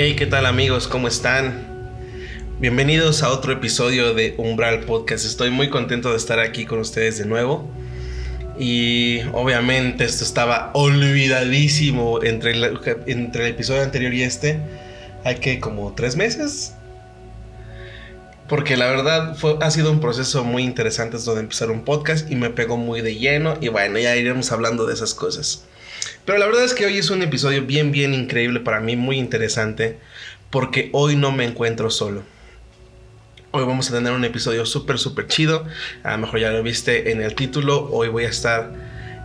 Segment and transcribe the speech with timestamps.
[0.00, 0.86] Hey, ¿qué tal amigos?
[0.86, 1.66] ¿Cómo están?
[2.60, 5.24] Bienvenidos a otro episodio de Umbral Podcast.
[5.24, 7.68] Estoy muy contento de estar aquí con ustedes de nuevo.
[8.60, 14.60] Y obviamente esto estaba olvidadísimo entre el, entre el episodio anterior y este.
[15.24, 16.74] Hay que como tres meses.
[18.48, 22.30] Porque la verdad fue, ha sido un proceso muy interesante esto de empezar un podcast
[22.30, 23.58] y me pegó muy de lleno.
[23.60, 25.64] Y bueno, ya iremos hablando de esas cosas.
[26.28, 29.16] Pero la verdad es que hoy es un episodio bien, bien increíble para mí, muy
[29.16, 29.98] interesante,
[30.50, 32.22] porque hoy no me encuentro solo.
[33.50, 35.64] Hoy vamos a tener un episodio súper, súper chido.
[36.02, 37.88] A lo mejor ya lo viste en el título.
[37.90, 38.74] Hoy voy a estar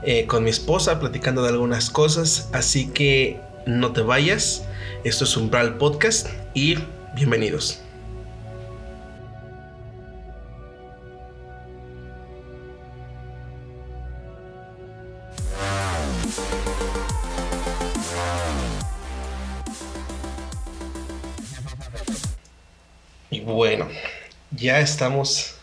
[0.06, 2.48] eh, con mi esposa platicando de algunas cosas.
[2.54, 4.64] Así que no te vayas.
[5.04, 6.78] Esto es un Bral Podcast y
[7.16, 7.82] bienvenidos.
[23.44, 23.88] Bueno,
[24.52, 25.56] ya estamos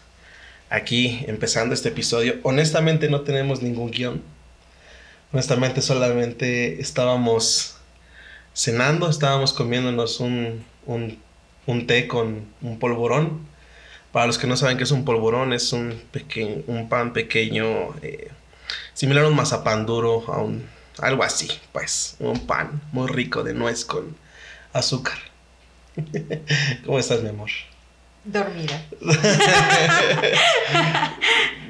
[0.69, 2.36] aquí empezando este episodio.
[2.42, 4.23] Honestamente no tenemos ningún guion.
[5.33, 7.77] Honestamente solamente estábamos
[8.55, 13.48] cenando, estábamos comiéndonos un, un, té con un polvorón.
[14.12, 17.95] Para los que no saben qué es un polvorón, es un, pequeño, un pan pequeño,
[18.03, 18.28] eh,
[18.92, 20.67] similar a un mazapán duro, a un,
[20.98, 24.17] algo así, pues, un pan muy rico de nuez con
[24.73, 25.19] azúcar.
[26.84, 27.51] ¿Cómo estás, mi amor?
[28.25, 28.83] Dormida.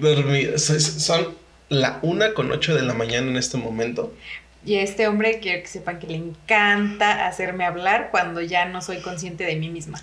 [0.00, 0.58] Dormida.
[0.58, 1.34] Son
[1.68, 4.12] la una con ocho de la mañana en este momento.
[4.64, 8.82] Y a este hombre quiero que sepan que le encanta hacerme hablar cuando ya no
[8.82, 10.02] soy consciente de mí misma.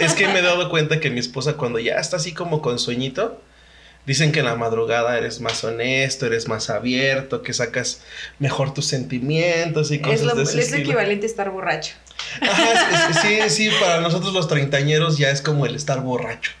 [0.00, 2.78] es, que me he dado cuenta que mi esposa cuando ya está así como con
[2.78, 3.42] sueñito,
[4.06, 8.02] dicen que en la madrugada eres más honesto, eres más abierto, que sacas
[8.38, 11.94] mejor tus sentimientos y cosas es lo, de ese Es lo equivalente a estar borracho.
[13.22, 16.52] Sí, sí, para nosotros los treintañeros ya es como el estar borracho.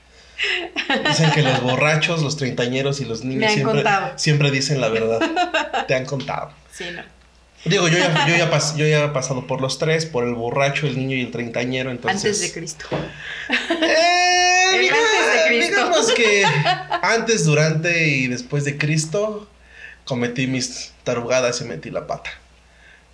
[1.08, 3.84] Dicen que los borrachos, los treintañeros y los niños siempre,
[4.16, 5.20] siempre, dicen la verdad.
[5.86, 6.52] Te han contado.
[6.72, 7.02] Sí, no.
[7.64, 10.86] Digo, yo ya, yo, ya yo ya he pasado por los tres, por el borracho,
[10.86, 12.24] el niño y el treintañero, entonces...
[12.24, 12.86] Antes de Cristo.
[13.48, 15.76] Eh, el antes de Cristo.
[15.76, 16.44] Digamos que
[17.00, 19.48] antes, durante y después de Cristo
[20.04, 22.30] cometí mis tarugadas y metí la pata.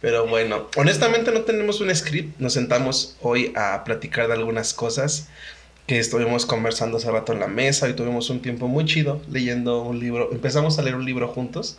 [0.01, 2.39] Pero bueno, honestamente no tenemos un script.
[2.41, 5.29] Nos sentamos hoy a platicar de algunas cosas
[5.87, 9.83] que estuvimos conversando hace rato en la mesa y tuvimos un tiempo muy chido leyendo
[9.83, 10.31] un libro.
[10.33, 11.79] Empezamos a leer un libro juntos.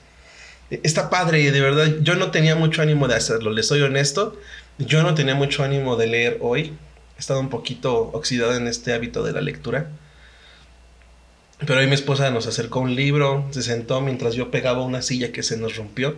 [0.69, 4.39] Está padre de verdad yo no tenía mucho ánimo de hacerlo, les soy honesto.
[4.77, 6.73] Yo no tenía mucho ánimo de leer hoy.
[7.17, 9.89] He estado un poquito oxidado en este hábito de la lectura.
[11.65, 15.31] Pero hoy mi esposa nos acercó un libro, se sentó mientras yo pegaba una silla
[15.31, 16.15] que se nos rompió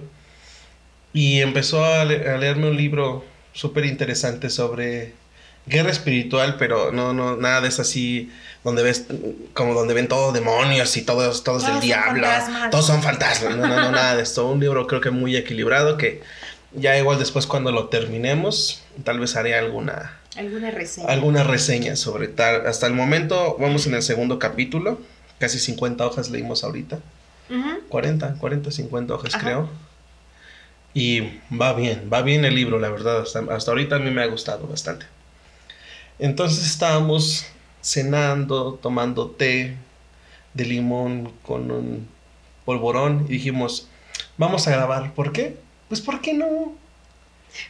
[1.14, 5.14] y empezó a, leerme un libro súper interesante sobre
[5.66, 8.32] guerra espiritual, pero no, no, nada de eso así,
[8.64, 9.06] donde ves,
[9.54, 12.28] como donde ven todos demonios y todos, todos, el diablo,
[12.72, 15.98] todos son fantasmas, no, no, no, nada de esto, un libro creo que muy equilibrado
[15.98, 16.22] que
[16.76, 20.18] ya igual después cuando lo terminemos, tal vez haré alguna...
[20.36, 21.08] Alguna reseña.
[21.10, 22.66] Alguna reseña sobre tal.
[22.66, 25.00] Hasta el momento vamos en el segundo capítulo,
[25.38, 27.00] casi 50 hojas leímos ahorita.
[27.90, 29.70] 40, 40, 50 hojas creo.
[30.94, 33.22] Y va bien, va bien el libro, la verdad.
[33.22, 35.06] Hasta, ahorita a mí me ha gustado bastante.
[36.20, 37.48] Entonces estábamos
[37.82, 39.76] cenando, tomando té
[40.54, 42.08] de limón con un
[42.66, 43.88] polvorón y dijimos,
[44.38, 45.14] vamos a grabar.
[45.14, 45.58] ¿Por qué?
[45.90, 46.76] Pues ¿por qué no?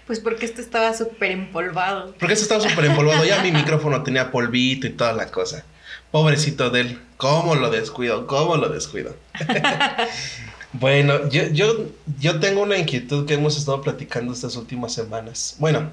[0.05, 2.13] Pues porque esto estaba súper empolvado.
[2.19, 3.23] Porque esto estaba súper empolvado.
[3.25, 5.63] Ya mi micrófono tenía polvito y toda la cosa.
[6.11, 7.01] Pobrecito de él.
[7.17, 8.27] ¿Cómo lo descuido?
[8.27, 9.15] ¿Cómo lo descuido?
[10.73, 11.85] Bueno, yo, yo,
[12.19, 15.55] yo tengo una inquietud que hemos estado platicando estas últimas semanas.
[15.59, 15.91] Bueno,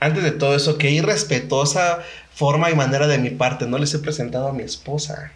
[0.00, 2.02] antes de todo eso, qué irrespetuosa
[2.34, 3.66] forma y manera de mi parte.
[3.66, 5.32] No les he presentado a mi esposa.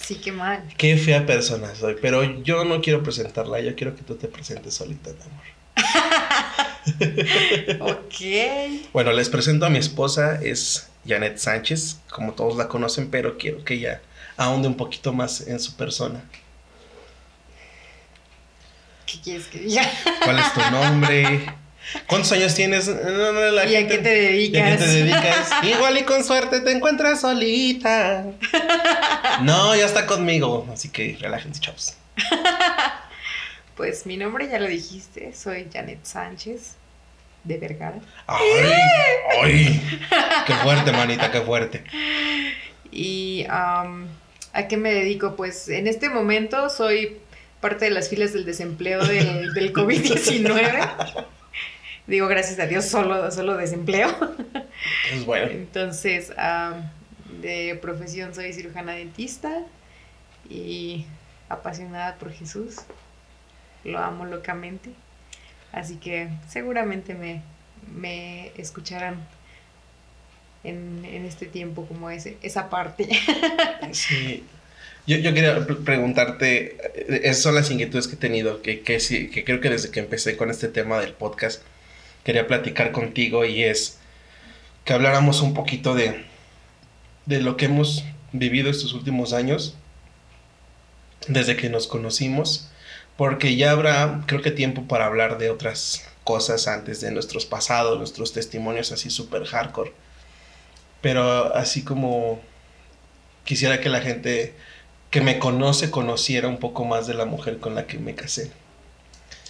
[0.00, 0.62] Sí, qué mal.
[0.76, 1.96] Qué fea persona soy.
[2.00, 3.60] Pero yo no quiero presentarla.
[3.60, 5.44] Yo quiero que tú te presentes solita, mi amor.
[7.96, 8.14] ok.
[8.92, 10.40] Bueno, les presento a mi esposa.
[10.42, 12.00] Es Janet Sánchez.
[12.10, 14.00] Como todos la conocen, pero quiero que ella
[14.36, 16.24] ahonde un poquito más en su persona.
[19.10, 19.82] ¿Qué quieres que diga?
[20.24, 21.40] ¿Cuál es tu nombre?
[22.06, 22.88] ¿Cuántos años tienes?
[22.88, 24.60] ¿Y a qué te dedicas?
[24.60, 25.50] ¿Y a qué te dedicas?
[25.64, 28.26] Igual y con suerte te encuentras solita.
[29.42, 30.68] No, ya está conmigo.
[30.72, 31.96] Así que relájense, chavos.
[33.76, 35.32] Pues mi nombre ya lo dijiste.
[35.34, 36.74] Soy Janet Sánchez
[37.44, 37.98] de Vergara.
[38.26, 38.62] ¡Ay!
[39.42, 39.98] ¡Ay!
[40.46, 41.32] ¡Qué fuerte, manita!
[41.32, 41.82] ¡Qué fuerte!
[42.92, 43.86] Y ¿a
[44.68, 45.34] qué me dedico?
[45.34, 47.22] Pues en este momento soy
[47.60, 51.26] parte de las filas del desempleo del, del COVID-19.
[52.06, 54.08] Digo, gracias a Dios, solo, solo desempleo.
[55.10, 55.50] Pues bueno.
[55.50, 56.32] Entonces,
[57.40, 59.62] de profesión soy cirujana dentista
[60.48, 61.06] y
[61.48, 62.78] apasionada por Jesús.
[63.84, 64.90] Lo amo locamente.
[65.72, 67.42] Así que seguramente me,
[67.94, 69.24] me escucharán
[70.64, 73.08] en, este tiempo como ese, esa parte.
[73.92, 74.44] Sí.
[75.06, 79.44] Yo, yo, quería preguntarte, eh, esas son las inquietudes que he tenido, que, que, que
[79.44, 81.62] creo que desde que empecé con este tema del podcast,
[82.24, 83.98] quería platicar contigo y es
[84.84, 86.24] que habláramos un poquito de,
[87.26, 89.76] de lo que hemos vivido estos últimos años,
[91.28, 92.70] desde que nos conocimos,
[93.16, 97.98] porque ya habrá, creo que tiempo para hablar de otras cosas antes de nuestros pasados,
[97.98, 99.92] nuestros testimonios así súper hardcore.
[101.00, 102.40] Pero así como
[103.44, 104.54] quisiera que la gente
[105.10, 108.50] que me conoce conociera un poco más de la mujer con la que me casé.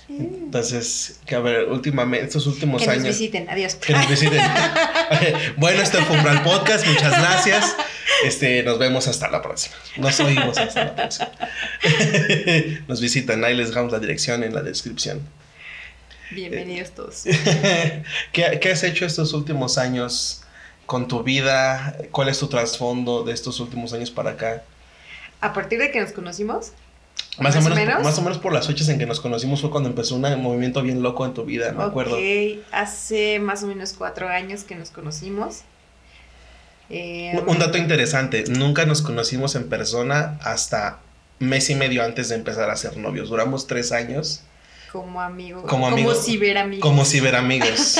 [0.08, 3.02] Entonces, que a ver, últimamente, estos últimos años.
[3.02, 3.74] Que nos visiten, adiós.
[3.76, 4.40] Que nos visiten.
[5.56, 7.76] bueno, este fue un podcast, muchas gracias.
[8.24, 9.76] Este, nos vemos hasta la próxima.
[9.98, 11.30] Nos oímos hasta la próxima.
[12.88, 15.20] nos visitan, ahí les dejamos la dirección en la descripción.
[16.32, 17.22] Bienvenidos todos.
[18.32, 20.42] ¿Qué, ¿Qué has hecho estos últimos años
[20.86, 21.96] con tu vida?
[22.10, 24.64] ¿Cuál es tu trasfondo de estos últimos años para acá?
[25.40, 26.72] A partir de que nos conocimos,
[27.38, 29.88] más, o, menos, más o menos por las fechas en que nos conocimos fue cuando
[29.88, 32.16] empezó un movimiento bien loco en tu vida, me acuerdo.
[32.70, 35.62] hace más o menos cuatro años que nos conocimos.
[36.90, 40.98] Eh, un dato interesante, nunca nos conocimos en persona hasta
[41.38, 43.30] mes y medio antes de empezar a ser novios.
[43.30, 44.42] Duramos tres años.
[44.92, 45.64] Como amigos.
[45.66, 46.82] Como, amigos, como ciberamigos.
[46.82, 47.96] Como ciberamigos.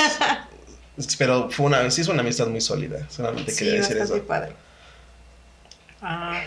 [1.17, 4.21] Pero fue una, sí es una amistad muy sólida, solamente quería decir eso.
[4.23, 4.51] padre.
[6.01, 6.41] Ah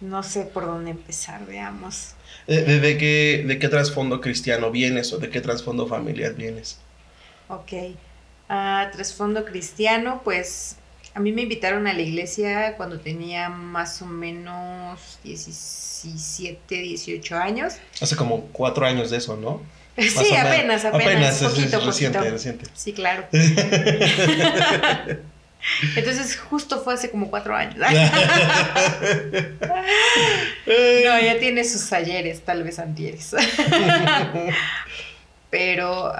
[0.00, 2.14] no sé por dónde empezar, veamos.
[2.46, 6.78] ¿De, qué, de qué trasfondo cristiano vienes o de qué trasfondo familiar vienes?
[7.48, 7.72] Ok.
[8.48, 10.76] Uh, trasfondo cristiano, pues
[11.14, 17.74] a mí me invitaron a la iglesia cuando tenía más o menos 17, 18 años.
[18.00, 19.60] Hace como cuatro años de eso, ¿no?
[19.98, 22.66] sí, apenas, apenas, poquito, reciente, reciente.
[22.74, 23.26] Sí, claro.
[25.96, 27.76] Entonces, justo fue hace como cuatro años.
[27.78, 27.84] no,
[30.66, 33.34] ya tiene sus ayeres, tal vez antieres.
[35.50, 36.12] Pero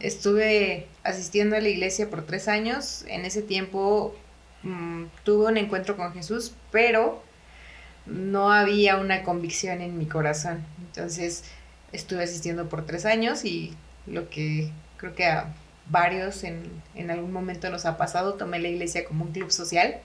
[0.00, 3.04] estuve asistiendo a la iglesia por tres años.
[3.08, 4.16] En ese tiempo
[4.62, 7.22] mm, tuve un encuentro con Jesús, pero
[8.06, 10.64] no había una convicción en mi corazón.
[10.78, 11.44] Entonces,
[11.92, 13.74] estuve asistiendo por tres años y
[14.06, 15.52] lo que creo que a
[15.86, 16.62] varios en,
[16.94, 19.96] en, algún momento nos ha pasado, tomé la iglesia como un club social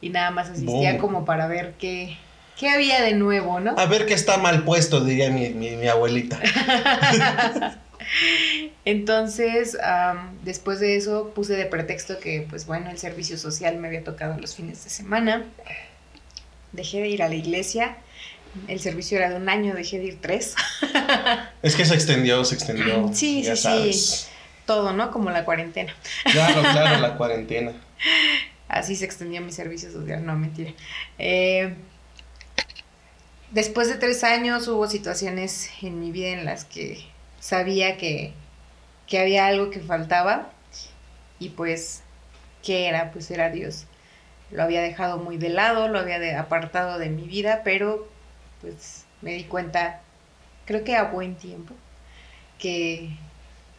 [0.00, 2.16] y nada más asistía como para ver qué,
[2.58, 3.74] qué había de nuevo, ¿no?
[3.78, 6.40] A ver qué está mal puesto, diría mi, mi, abuelita.
[8.84, 9.78] Entonces,
[10.42, 14.38] después de eso puse de pretexto que, pues bueno, el servicio social me había tocado
[14.38, 15.44] los fines de semana.
[16.72, 17.96] Dejé de ir a la iglesia.
[18.66, 20.56] El servicio era de un año, dejé de ir tres.
[21.62, 23.08] es que se extendió, se extendió.
[23.14, 24.26] Sí, sí, sí
[24.72, 25.10] todo, ¿no?
[25.10, 25.94] Como la cuarentena.
[26.24, 27.72] Claro, claro, la cuarentena.
[28.68, 30.72] Así se extendió mi servicio social, no, mentira.
[31.18, 31.74] Eh,
[33.50, 37.04] después de tres años hubo situaciones en mi vida en las que
[37.38, 38.32] sabía que,
[39.06, 40.50] que había algo que faltaba
[41.38, 42.02] y pues,
[42.62, 43.12] ¿qué era?
[43.12, 43.84] Pues era Dios.
[44.50, 48.08] Lo había dejado muy de lado, lo había apartado de mi vida, pero
[48.62, 50.00] pues me di cuenta,
[50.64, 51.74] creo que a buen tiempo,
[52.58, 53.10] que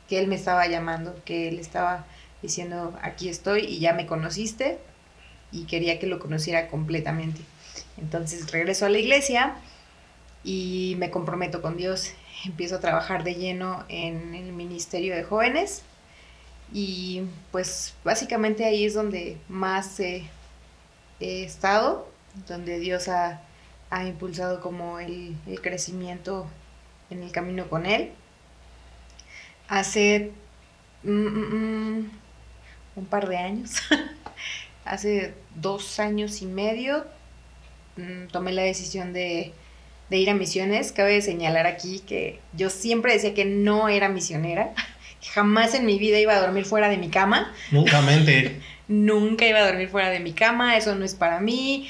[0.08, 2.06] que él me estaba llamando, que él estaba
[2.42, 4.80] diciendo, aquí estoy y ya me conociste
[5.52, 7.42] y quería que lo conociera completamente.
[7.98, 9.56] Entonces regreso a la iglesia
[10.44, 12.12] y me comprometo con Dios.
[12.46, 15.84] Empiezo a trabajar de lleno en el Ministerio de Jóvenes
[16.74, 20.28] y pues básicamente ahí es donde más he
[21.20, 22.10] estado,
[22.48, 23.42] donde Dios ha,
[24.08, 26.48] impulsado como el, el crecimiento
[27.12, 28.12] en el camino con Él
[29.68, 30.32] hace
[31.04, 32.12] mm, mm, mm,
[32.96, 33.72] un par de años,
[34.86, 37.06] hace dos años y medio,
[38.32, 39.54] tomé la decisión de,
[40.10, 40.92] ir a misiones.
[40.92, 44.74] Cabe señalar aquí que yo siempre decía que no era misionera.
[45.34, 47.54] Jamás en mi vida iba a dormir fuera de mi cama.
[47.72, 48.60] Nunca mente.
[48.88, 51.90] Nunca iba a dormir fuera de mi cama, eso no es para mí.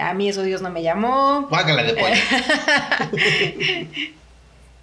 [0.00, 1.48] A mí eso Dios no me llamó.
[1.82, 1.94] de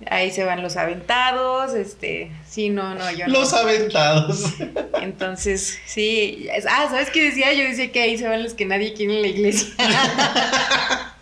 [0.10, 4.45] Ahí se van los aventados, este, sí, no, no, yo Los aventados.
[5.01, 7.53] Entonces, sí, ah, ¿sabes qué decía?
[7.53, 9.67] Yo decía que ahí se van los que nadie quiere en la iglesia.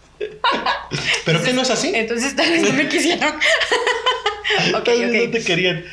[1.25, 1.91] ¿Pero qué no es así?
[1.93, 3.33] Entonces tal vez no me quisieron.
[4.75, 5.27] okay, okay.
[5.27, 5.85] no te querían.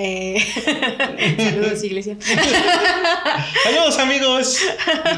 [0.00, 0.38] Eh,
[1.36, 2.16] saludos, iglesia.
[3.64, 4.60] Saludos, amigos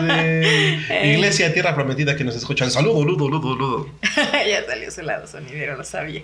[0.00, 2.71] de Iglesia Tierra Prometida que nos escuchan.
[2.71, 3.90] Saludos, ludo, ludo, ludo.
[4.33, 6.23] ya salió su lado sonidero, lo sabía.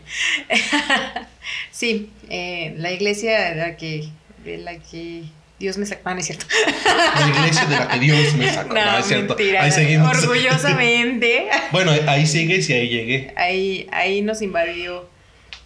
[1.70, 4.08] sí, eh, la iglesia de la que,
[4.44, 5.24] de la que
[5.58, 6.08] Dios me sacó.
[6.08, 6.46] no es cierto.
[6.86, 8.72] La iglesia de la que Dios me sacó.
[8.72, 9.36] No, es cierto.
[9.60, 10.16] ahí seguimos.
[10.16, 11.48] Orgullosamente.
[11.72, 13.34] bueno, ahí sigues y ahí llegué.
[13.36, 15.14] Ahí, ahí nos invadió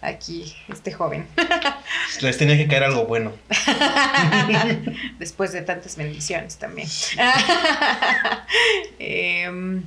[0.01, 1.27] aquí este joven.
[2.21, 3.31] Les tenía que caer algo bueno.
[5.19, 6.87] Después de tantas bendiciones también.
[8.99, 9.83] Em,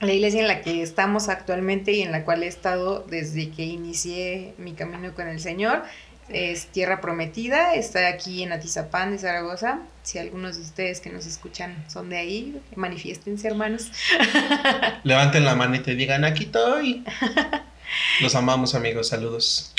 [0.00, 3.64] la iglesia en la que estamos actualmente y en la cual he estado desde que
[3.64, 5.82] inicié mi camino con el Señor
[6.28, 9.80] es Tierra Prometida, está aquí en Atizapán de Zaragoza.
[10.02, 13.90] Si algunos de ustedes que nos escuchan son de ahí, manifiéstense, hermanos.
[15.04, 17.04] Levanten la mano y te digan, aquí estoy.
[18.20, 19.08] Los amamos, amigos.
[19.08, 19.74] Saludos.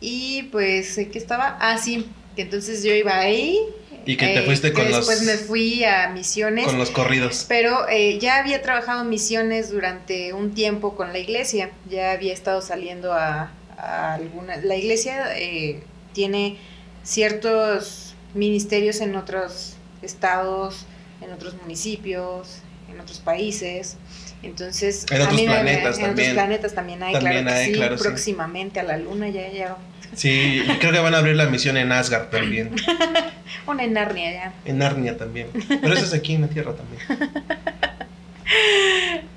[0.00, 1.58] Y pues, ¿qué estaba?
[1.60, 3.60] Ah, sí, que entonces yo iba ahí.
[4.06, 5.06] Y que te eh, fuiste con los.
[5.06, 6.64] Después me fui a misiones.
[6.64, 7.44] Con los corridos.
[7.48, 11.70] Pero eh, ya había trabajado en misiones durante un tiempo con la iglesia.
[11.88, 14.56] Ya había estado saliendo a, alguna.
[14.58, 16.58] La iglesia eh, tiene
[17.02, 20.86] ciertos ministerios en otros estados,
[21.20, 23.96] en otros municipios, en otros países.
[24.42, 26.00] Entonces, en otros planetas también.
[26.00, 29.76] En otros planetas también hay, claro, hay, sí, próximamente a la luna ya, ya.
[30.14, 32.74] Sí, creo que van a abrir la misión en Asgard también.
[33.66, 34.52] Una en Narnia ya.
[34.64, 35.48] En Narnia también.
[35.68, 37.02] Pero eso es aquí en la Tierra también.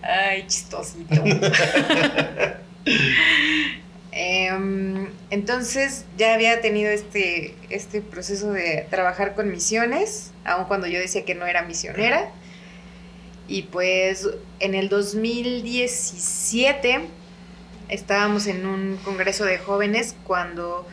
[0.01, 1.23] Ay, chistosito.
[4.15, 10.99] Em, entonces ya había tenido este, este proceso de trabajar con misiones, aun cuando yo
[10.99, 12.29] decía que no era misionera.
[13.47, 17.01] Y pues en el 2017
[17.89, 20.87] estábamos en un congreso de jóvenes cuando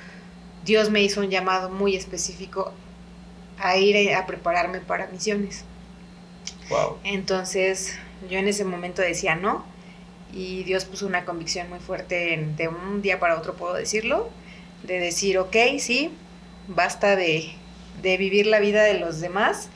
[0.65, 2.73] Dios me hizo un llamado muy específico
[3.59, 5.65] a ir a prepararme para misiones.
[6.69, 6.99] Wow.
[7.05, 7.97] Entonces
[8.29, 9.65] yo en ese momento decía no
[10.33, 14.31] y Dios puso una convicción muy fuerte de un día para otro, puedo decirlo,
[14.85, 16.13] de decir, ok, sí,
[16.69, 17.53] basta de,
[18.03, 19.69] de vivir la vida de los demás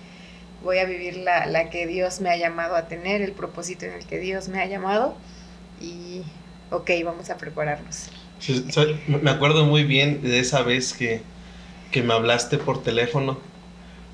[0.64, 3.92] voy a vivir la, la, que Dios me ha llamado a tener, el propósito en
[3.92, 5.16] el que Dios me ha llamado
[5.80, 6.23] y
[6.71, 8.11] ok, vamos a prepararnos.
[9.06, 11.23] me acuerdo muy bien de esa vez que,
[11.92, 13.38] que me hablaste por teléfono,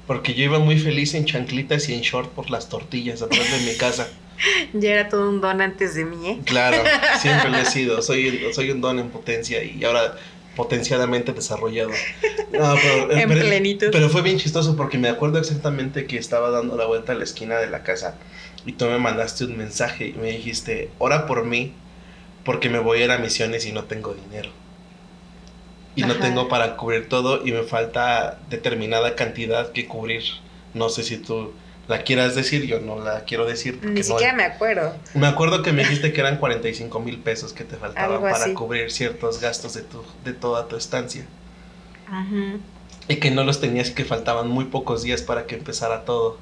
[0.06, 3.70] porque yo iba muy feliz en chanclitas y en short por las tortillas atrás de
[3.70, 4.08] mi casa.
[4.72, 6.40] ya era todo un don antes de mí, ¿eh?
[6.44, 6.82] Claro,
[7.20, 10.16] siempre lo he sido, soy, soy un don en potencia y ahora
[10.56, 11.90] potenciadamente desarrollado.
[12.50, 13.88] pero, en plenitud.
[13.92, 17.24] Pero fue bien chistoso porque me acuerdo exactamente que estaba dando la vuelta a la
[17.24, 18.16] esquina de la casa
[18.66, 21.72] y tú me mandaste un mensaje y me dijiste, ora por mí
[22.44, 24.50] porque me voy a ir a misiones y no tengo dinero.
[25.96, 30.22] Y no tengo para cubrir todo y me falta determinada cantidad que cubrir.
[30.72, 31.52] No sé si tú
[31.88, 33.80] la quieras decir, yo no la quiero decir.
[33.82, 34.94] Ni siquiera me acuerdo.
[35.14, 38.90] Me acuerdo que me dijiste que eran 45 mil pesos que te faltaban para cubrir
[38.90, 41.24] ciertos gastos de, tu, de toda tu estancia.
[43.08, 46.38] Y que no los tenías y que faltaban muy pocos días para que empezara todo.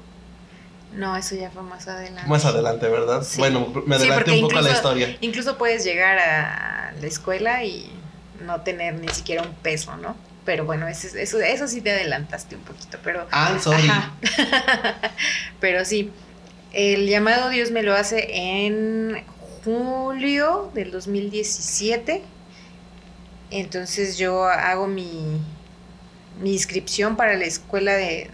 [0.93, 2.29] No, eso ya fue más adelante.
[2.29, 3.25] Más adelante, ¿verdad?
[3.37, 5.17] Bueno, me adelanté un poco a la historia.
[5.21, 7.91] Incluso puedes llegar a la escuela y
[8.45, 10.15] no tener ni siquiera un peso, ¿no?
[10.49, 13.27] Pero bueno, eso, eso, eso sí te adelantaste un poquito, pero...
[13.29, 13.87] Ah, sorry.
[15.59, 16.11] pero sí,
[16.73, 19.23] el llamado Dios me lo hace en
[19.63, 22.23] julio del 2017.
[23.51, 25.39] Entonces yo hago mi,
[26.41, 28.31] mi inscripción para la escuela de, eh,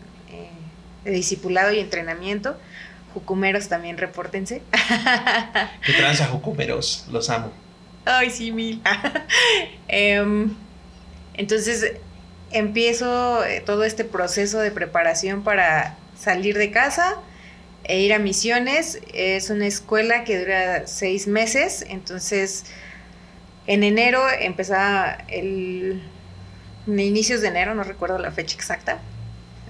[1.04, 2.58] de discipulado y entrenamiento.
[3.14, 4.62] Jucumeros también, repórtense.
[5.86, 7.08] ¿Qué tranza, Jucumeros?
[7.12, 7.52] Los amo.
[8.06, 8.82] Ay, sí, mil.
[9.90, 10.56] Em,
[11.38, 11.94] entonces
[12.52, 17.18] empiezo eh, todo este proceso de preparación para salir de casa
[17.84, 19.02] e ir a misiones.
[19.14, 22.66] Es una escuela que dura seis meses, entonces
[23.68, 26.02] en enero empezaba el...
[26.88, 29.00] inicios de enero, no recuerdo la fecha exacta.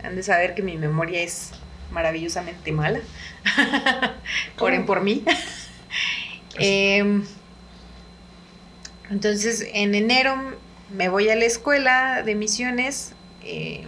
[0.03, 1.51] Han de saber que mi memoria es
[1.91, 2.99] maravillosamente mala.
[4.59, 5.23] Oren por mí.
[6.57, 7.25] Em,
[9.09, 10.55] entonces, en enero
[10.89, 13.13] me voy a la escuela de misiones.
[13.43, 13.85] Eh,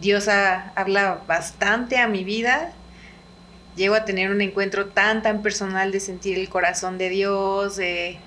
[0.00, 2.72] Dios habla bastante a mi vida.
[3.76, 8.18] Llego a tener un encuentro tan, tan personal de sentir el corazón de Dios, de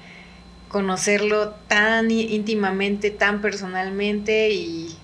[0.69, 4.97] conocerlo tan íntimamente, tan personalmente y...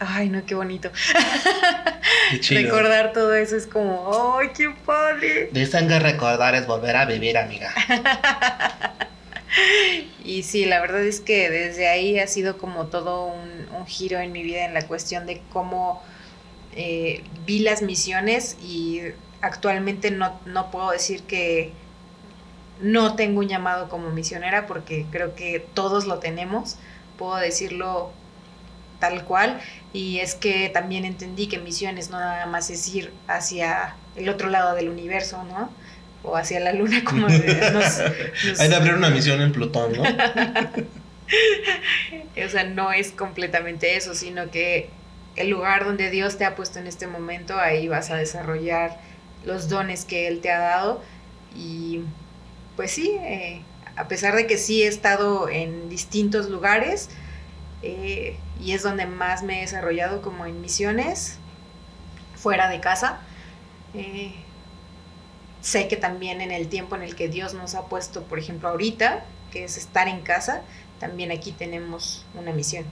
[0.00, 0.90] Ay, no, qué bonito.
[2.50, 5.50] recordar todo eso es como, ¡ay, qué padre!
[5.52, 7.74] Dicen que recordar es volver a vivir, amiga.
[10.24, 14.18] y sí, la verdad es que desde ahí ha sido como todo un, un giro
[14.18, 16.02] en mi vida en la cuestión de cómo
[16.72, 19.00] eh, vi las misiones y
[19.40, 21.72] actualmente no, no puedo decir que
[22.80, 26.76] no tengo un llamado como misionera porque creo que todos lo tenemos,
[27.16, 28.12] puedo decirlo
[29.00, 29.60] tal cual
[29.92, 34.48] y es que también entendí que misiones no nada más es ir hacia el otro
[34.48, 35.70] lado del universo, ¿no?
[36.22, 38.00] O hacia la luna como nos,
[38.58, 40.02] Hay de abrir una misión en Plutón, ¿no?
[42.44, 44.90] o sea, no es completamente eso, sino que
[45.36, 48.98] el lugar donde Dios te ha puesto en este momento, ahí vas a desarrollar
[49.44, 51.02] los dones que Él te ha dado
[51.54, 52.00] y
[52.76, 53.62] pues sí, eh,
[53.96, 57.10] a pesar de que sí he estado en distintos lugares
[57.82, 61.38] eh, y es donde más me he desarrollado como en misiones,
[62.36, 63.20] fuera de casa,
[63.94, 64.34] eh,
[65.68, 68.68] sé que también en el tiempo en el que Dios nos ha puesto, por ejemplo,
[68.68, 70.62] ahorita, que es estar en casa,
[70.98, 72.84] también aquí tenemos una misión.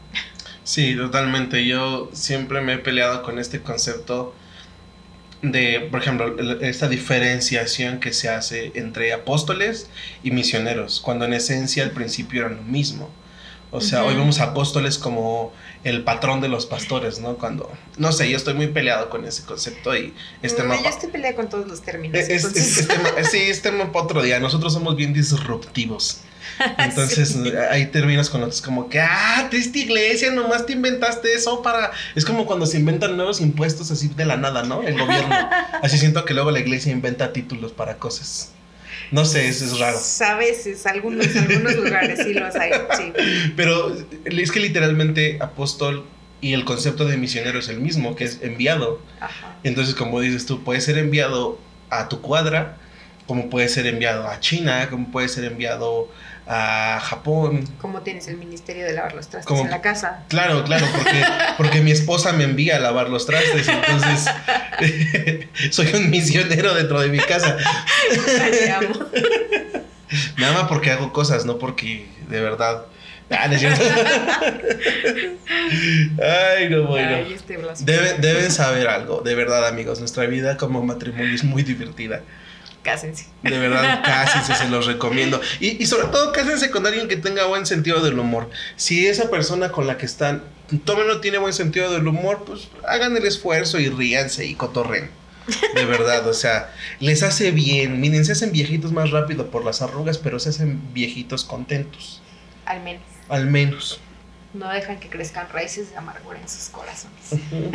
[0.63, 1.65] Sí, totalmente.
[1.65, 4.35] Yo siempre me he peleado con este concepto
[5.41, 9.89] de, por ejemplo, esta diferenciación que se hace entre apóstoles
[10.23, 13.09] y misioneros, cuando en esencia al principio eran lo mismo.
[13.71, 17.37] O sea, hoy vemos apóstoles como el patrón de los pastores, ¿no?
[17.37, 21.11] Cuando, no sé, yo estoy muy peleado con ese concepto y este no, Yo estoy
[21.11, 22.19] peleado con todos los términos.
[22.19, 22.43] Es,
[23.31, 24.39] sí, este tema para otro día.
[24.41, 26.21] Nosotros somos bien disruptivos.
[26.79, 27.37] Entonces
[27.71, 31.91] ahí terminas con otros como que, ah, triste iglesia, nomás te inventaste eso para...
[32.15, 34.83] Es como cuando se inventan nuevos impuestos así de la nada, ¿no?
[34.83, 35.35] El gobierno.
[35.83, 38.53] Así siento que luego la iglesia inventa títulos para cosas.
[39.11, 39.99] No sé, eso es raro.
[40.21, 43.13] A veces, algunos, algunos lugares sí los hay, sí.
[43.57, 46.05] Pero es que literalmente apóstol
[46.41, 49.01] y el concepto de misionero es el mismo, que es enviado.
[49.21, 49.57] Ajá.
[49.63, 51.59] Entonces, como dices tú, puedes ser enviado
[51.91, 52.77] a tu cuadra,
[53.27, 56.09] como puede ser enviado a China, como puede ser enviado
[56.47, 57.69] a Japón.
[57.81, 60.25] ¿Cómo tienes el ministerio de lavar los trastes en la casa?
[60.29, 61.25] Claro, claro, porque,
[61.57, 64.31] porque mi esposa me envía a lavar los trastes, entonces
[65.71, 67.57] soy un misionero dentro de mi casa.
[68.51, 68.95] Te amo.
[70.37, 72.85] Me ama porque hago cosas, no porque de verdad.
[73.29, 73.57] Ah, no
[76.23, 77.17] Ay, no, bueno.
[77.17, 79.99] Este deben, deben saber algo, de verdad, amigos.
[79.99, 82.23] Nuestra vida como matrimonio es muy divertida
[82.87, 83.27] cásense.
[83.43, 85.41] De verdad, cásense, se los recomiendo.
[85.61, 88.49] Y, y, sobre todo, cásense con alguien que tenga buen sentido del humor.
[88.77, 90.45] Si esa persona con la que están,
[90.85, 95.11] todavía no tiene buen sentido del humor, pues hagan el esfuerzo y ríanse y cotorren.
[95.75, 98.01] De verdad, o sea, les hace bien.
[98.01, 102.23] Miren, se hacen viejitos más rápido por las arrugas, pero se hacen viejitos contentos.
[102.65, 103.03] Al menos.
[103.29, 104.01] Al menos
[104.57, 107.17] no dejan que crezcan raíces de amargura en sus corazones.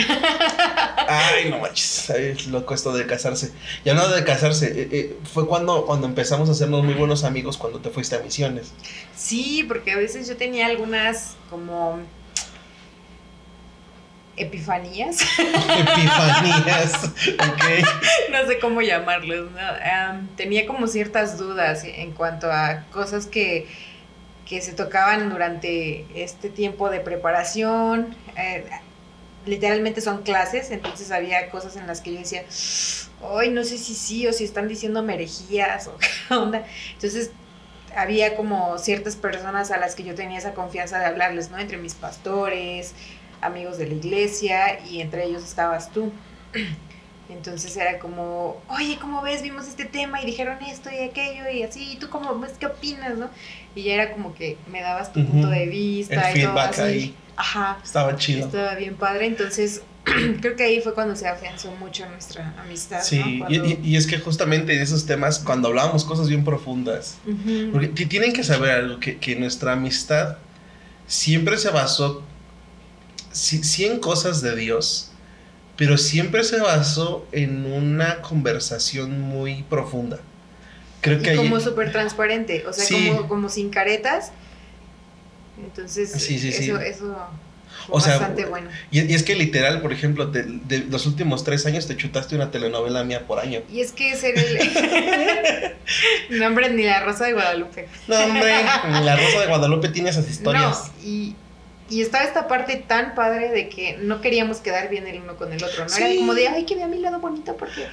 [1.08, 3.52] Ay, no manches, es loco esto de casarse.
[3.86, 7.58] Y hablando de casarse, eh, eh, fue cuando, cuando empezamos a hacernos muy buenos amigos
[7.58, 8.74] cuando te fuiste a misiones.
[9.16, 12.00] Sí, porque a veces yo tenía algunas como
[14.36, 15.22] epifanías.
[15.38, 18.32] epifanías, ok.
[18.32, 19.50] No sé cómo llamarlos,
[20.36, 23.68] tenía como ciertas dudas en cuanto a cosas que
[24.52, 28.14] que se tocaban durante este tiempo de preparación.
[28.36, 28.66] Eh,
[29.46, 32.44] literalmente son clases, entonces había cosas en las que yo decía,
[33.34, 36.66] ay, no sé si sí o si están diciendo merejías o qué onda.
[36.92, 37.32] Entonces
[37.96, 41.58] había como ciertas personas a las que yo tenía esa confianza de hablarles, ¿no?
[41.58, 42.94] Entre mis pastores,
[43.40, 46.12] amigos de la iglesia y entre ellos estabas tú.
[47.32, 49.42] Entonces era como, oye, ¿cómo ves?
[49.42, 52.54] Vimos este tema y dijeron esto y aquello y así, ¿y tú cómo ves?
[52.60, 53.18] ¿Qué opinas?
[53.18, 53.30] ¿no?
[53.76, 56.82] Y ya era como que me dabas tu punto de vista y todo así.
[56.82, 57.16] Ahí.
[57.36, 57.80] Ajá.
[57.84, 58.46] Estaba chido.
[58.46, 59.26] Estaba bien padre.
[59.26, 59.82] Entonces,
[60.42, 63.02] creo que ahí fue cuando se afianzó mucho nuestra amistad.
[63.04, 67.18] Sí, y, es que justamente en esos temas, cuando hablábamos cosas bien profundas,
[67.72, 70.38] porque tienen que saber algo, que, que nuestra amistad
[71.08, 72.24] siempre se basó,
[73.32, 75.11] sí, en cosas de Dios,
[75.82, 80.20] pero siempre se basó en una conversación muy profunda.
[81.02, 84.32] Creo que como súper transparente, o sea, como, como sin caretas.
[85.58, 87.18] Entonces, eso, eso
[87.90, 88.70] o sea, bastante bueno.
[88.92, 93.04] Y, es que literal, por ejemplo, de, los últimos tres años te chutaste una telenovela
[93.04, 93.64] mía por año.
[93.68, 94.60] Y es que ser el...
[96.40, 97.88] no, hombre, ni la Rosa de Guadalupe.
[98.08, 98.54] No, hombre,
[98.92, 100.92] ni la Rosa de Guadalupe tiene esas historias.
[101.00, 101.36] No, y,
[101.92, 105.52] y estaba esta parte tan padre de que no queríamos quedar bien el uno con
[105.52, 105.96] el otro, ¿no?
[105.96, 107.88] Era como de, ay, que vea mi lado bonito porque,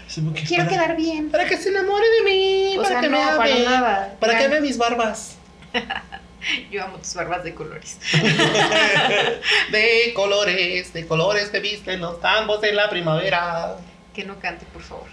[0.46, 1.30] quiero quedar bien.
[1.30, 4.16] Para que se enamore de mí, para que me para nada.
[4.20, 5.36] Para que vea mis barbas.
[6.70, 7.98] Yo amo tus barbas de colores.
[9.72, 13.76] de colores, de colores que visten los tambos en la primavera.
[14.14, 15.06] Que no cante, por favor.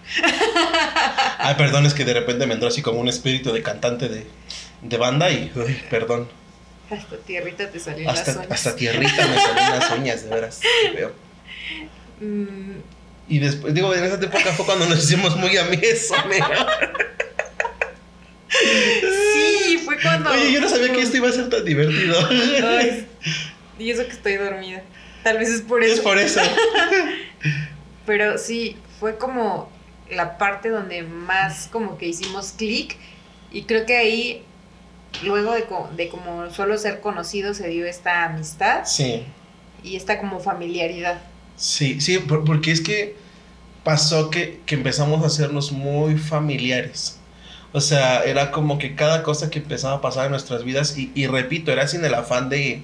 [1.40, 4.28] Ay, perdón, es que de repente me entró así como un espíritu de cantante de
[4.82, 6.28] de banda y, uy, perdón.
[6.90, 8.52] Hasta tierrita te salió hasta, las uñas.
[8.52, 10.60] Hasta tierrita me salían las uñas, de veras.
[10.62, 11.12] qué feo.
[12.22, 12.78] Mm,
[13.28, 16.12] Y después, digo, en esa época fue cuando nos hicimos muy amigos.
[19.34, 20.32] sí, fue cuando.
[20.32, 22.16] Oye, yo no sabía que esto iba a ser tan divertido.
[22.30, 23.08] Ay,
[23.80, 24.84] y eso que estoy dormida.
[25.24, 26.04] Tal vez es por Es eso.
[26.04, 26.40] por eso.
[28.06, 29.70] Pero sí, fue como
[30.10, 32.96] la parte donde más como que hicimos clic.
[33.52, 34.44] Y creo que ahí,
[35.24, 39.24] luego de, co- de como solo ser conocidos, se dio esta amistad Sí,
[39.84, 41.22] y esta como familiaridad.
[41.56, 43.16] sí, sí, por- porque es que
[43.84, 47.20] pasó que, que empezamos a hacernos muy familiares.
[47.72, 51.12] O sea, era como que cada cosa que empezaba a pasar en nuestras vidas, y,
[51.14, 52.84] y repito, era sin el afán de,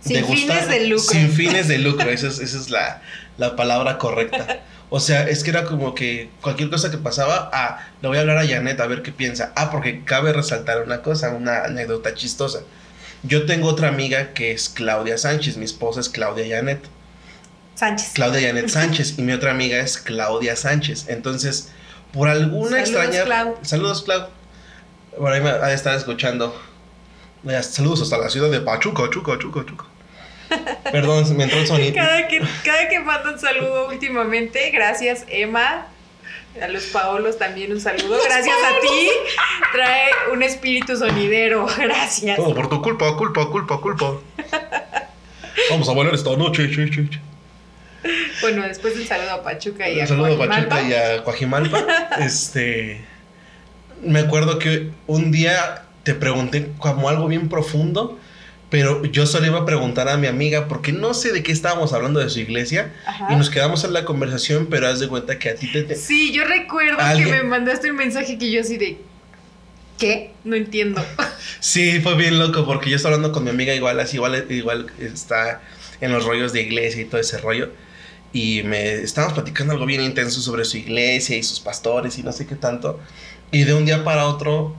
[0.00, 1.04] Sin fines de lucro.
[1.04, 3.02] Sin fines de lucro, esa es, esa es la,
[3.38, 4.60] la palabra correcta.
[4.92, 8.20] O sea, es que era como que cualquier cosa que pasaba, ah, le voy a
[8.20, 9.52] hablar a Janet a ver qué piensa.
[9.54, 12.62] Ah, porque cabe resaltar una cosa, una anécdota chistosa.
[13.22, 16.80] Yo tengo otra amiga que es Claudia Sánchez, mi esposa es Claudia Janet.
[17.76, 18.10] Sánchez.
[18.14, 21.06] Claudia Janet Sánchez y mi otra amiga es Claudia Sánchez.
[21.08, 21.68] Entonces,
[22.12, 23.24] por alguna Saludos, extraña...
[23.24, 23.58] Clau.
[23.62, 24.28] Saludos, Clau.
[25.16, 26.60] Por ahí me ha de estar escuchando.
[27.62, 29.84] Saludos hasta la ciudad de Pachuca, Chuca, Chuca, Chuca.
[30.92, 31.94] Perdón, me entró el sonido.
[31.94, 35.86] Cada que, cada que mando un saludo últimamente, gracias Emma,
[36.60, 39.08] a los Paolos también un saludo, gracias a ti,
[39.72, 42.36] trae un espíritu sonidero, gracias.
[42.36, 44.14] Todo por tu culpa, culpa, culpa, culpa.
[45.70, 46.68] Vamos a bailar esta noche.
[46.70, 47.20] che, che, che.
[48.40, 51.84] Bueno, después del saludo a Pachuca y a Un saludo a Pachuca y a Coajimalpa.
[52.18, 53.04] este.
[54.02, 58.18] Me acuerdo que un día te pregunté como algo bien profundo,
[58.70, 61.92] pero yo solo iba a preguntar a mi amiga porque no sé de qué estábamos
[61.92, 63.26] hablando de su iglesia Ajá.
[63.32, 65.82] y nos quedamos en la conversación, pero haz de cuenta que a ti te.
[65.82, 68.98] te- Sí, yo recuerdo Alguien- que me mandaste un mensaje que yo así de...
[69.98, 70.32] ¿Qué?
[70.44, 71.04] No entiendo.
[71.58, 74.86] Sí, fue bien loco porque yo estaba hablando con mi amiga igual, así igual, igual
[74.98, 75.60] está
[76.00, 77.70] en los rollos de iglesia y todo ese rollo.
[78.32, 82.32] Y me estábamos platicando algo bien intenso sobre su iglesia y sus pastores y no
[82.32, 83.00] sé qué tanto.
[83.50, 84.74] Y de un día para otro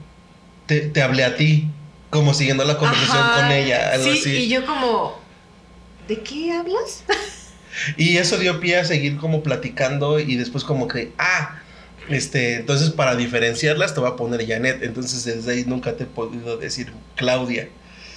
[0.66, 1.68] te, te hablé a ti,
[2.12, 3.41] como siguiendo la conversación Ajá.
[3.41, 4.30] con ella, algo sí, así.
[4.36, 5.19] y yo como...
[6.08, 7.04] ¿De qué hablas?
[7.97, 11.62] Y eso dio pie a seguir como platicando y después como que, ah,
[12.10, 14.84] este, entonces para diferenciarlas te voy a poner Janet.
[14.84, 17.69] Entonces desde ahí nunca te he podido decir Claudia.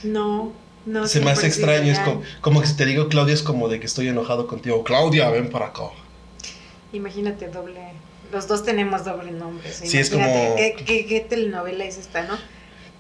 [0.03, 0.53] No,
[0.87, 1.07] no.
[1.07, 3.79] Se me hace extraño, es como, como que si te digo Claudia es como de
[3.79, 4.83] que estoy enojado contigo.
[4.83, 5.85] Claudia, ven para acá.
[6.93, 7.81] Imagínate doble.
[8.33, 9.71] Los dos tenemos doble nombre.
[9.73, 12.37] Sí, es como- ¿qué, qué, qué telenovela es esta, no?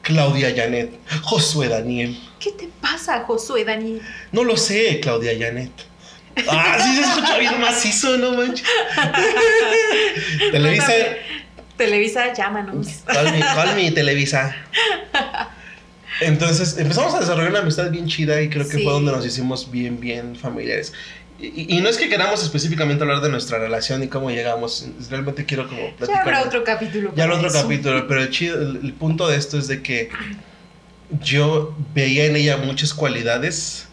[0.04, 0.92] Claudia Janet.
[1.22, 2.16] Josué Daniel.
[2.38, 4.00] ¿Qué te pasa, Josué Dani?
[4.30, 5.72] No lo sé, Claudia Janet.
[6.48, 8.66] Ah, sí se escucha bien macizo, no manches.
[10.52, 10.92] Televisa.
[11.76, 12.88] Televisa, llámanos.
[13.06, 14.54] Call me, call me, Televisa.
[16.20, 18.84] Entonces empezamos a desarrollar una amistad bien chida y creo que Sí.
[18.84, 20.92] fue donde nos hicimos bien, bien familiares.
[21.40, 25.44] Y, y no es que queramos específicamente hablar de nuestra relación y cómo llegamos, realmente
[25.44, 26.22] quiero como Ya platicar.
[26.22, 27.10] habrá otro capítulo.
[27.16, 27.62] Ya para otro eso.
[27.62, 30.10] capítulo, pero el, chido- el, el punto de esto es de que
[31.22, 33.86] yo veía en ella muchas cualidades,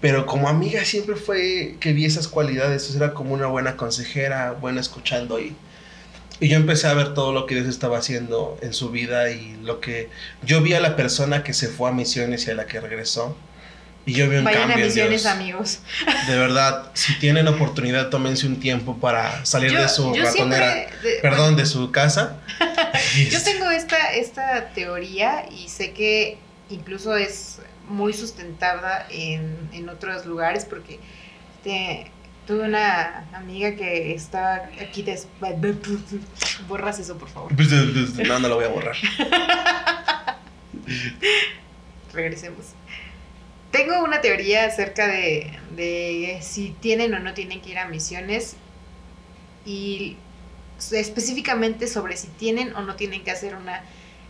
[0.00, 4.52] pero como amiga siempre fue que vi esas cualidades, sea, era como una buena consejera,
[4.52, 5.54] buena escuchando y,
[6.40, 9.56] y yo empecé a ver todo lo que Dios estaba haciendo en su vida y
[9.62, 10.08] lo que
[10.44, 13.36] yo vi a la persona que se fue a misiones y a la que regresó.
[14.06, 15.32] Y yo vi un Vayan a cambio en misiones, Dios.
[15.34, 15.78] amigos.
[16.28, 20.72] De verdad, si tienen oportunidad, tómense un tiempo para salir Yo, de su ratonera.
[20.74, 20.98] siempre.
[21.10, 22.36] de- Perdón, de su casa.
[23.30, 26.38] Yo tengo esta, esta teoría y sé que
[26.70, 31.00] incluso es muy sustentada en, en otros lugares porque
[31.56, 32.10] este,
[32.46, 35.26] tuve una amiga que estaba aquí des...
[36.68, 37.52] Borras eso, por favor.
[38.24, 38.96] No, no lo voy a borrar.
[42.12, 42.66] Regresemos.
[43.76, 48.56] Tengo una teoría acerca de, de si tienen o no tienen que ir a misiones
[49.66, 50.16] y
[50.92, 53.82] específicamente sobre si tienen o no tienen que hacer una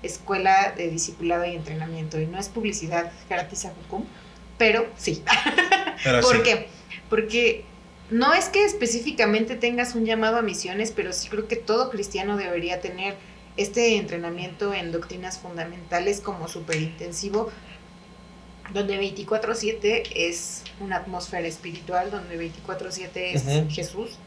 [0.02, 2.20] escuela de discipulado y entrenamiento.
[2.20, 4.04] Y no es publicidad gratis a Jucum,
[4.58, 5.22] pero sí.
[6.04, 6.42] Pero ¿Por sí.
[6.42, 6.66] qué?
[7.08, 7.64] Porque
[8.10, 12.36] no es que específicamente tengas un llamado a misiones, pero sí creo que todo cristiano
[12.36, 13.14] debería tener
[13.56, 17.50] este entrenamiento en doctrinas fundamentales como súper intensivo,
[18.72, 23.44] donde 24/7 es una atmósfera espiritual, donde 24/7 es.
[23.72, 24.18] Jesús.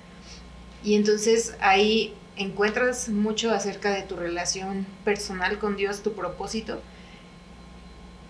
[0.83, 6.81] Y entonces ahí encuentras mucho acerca de tu relación personal con Dios, tu propósito,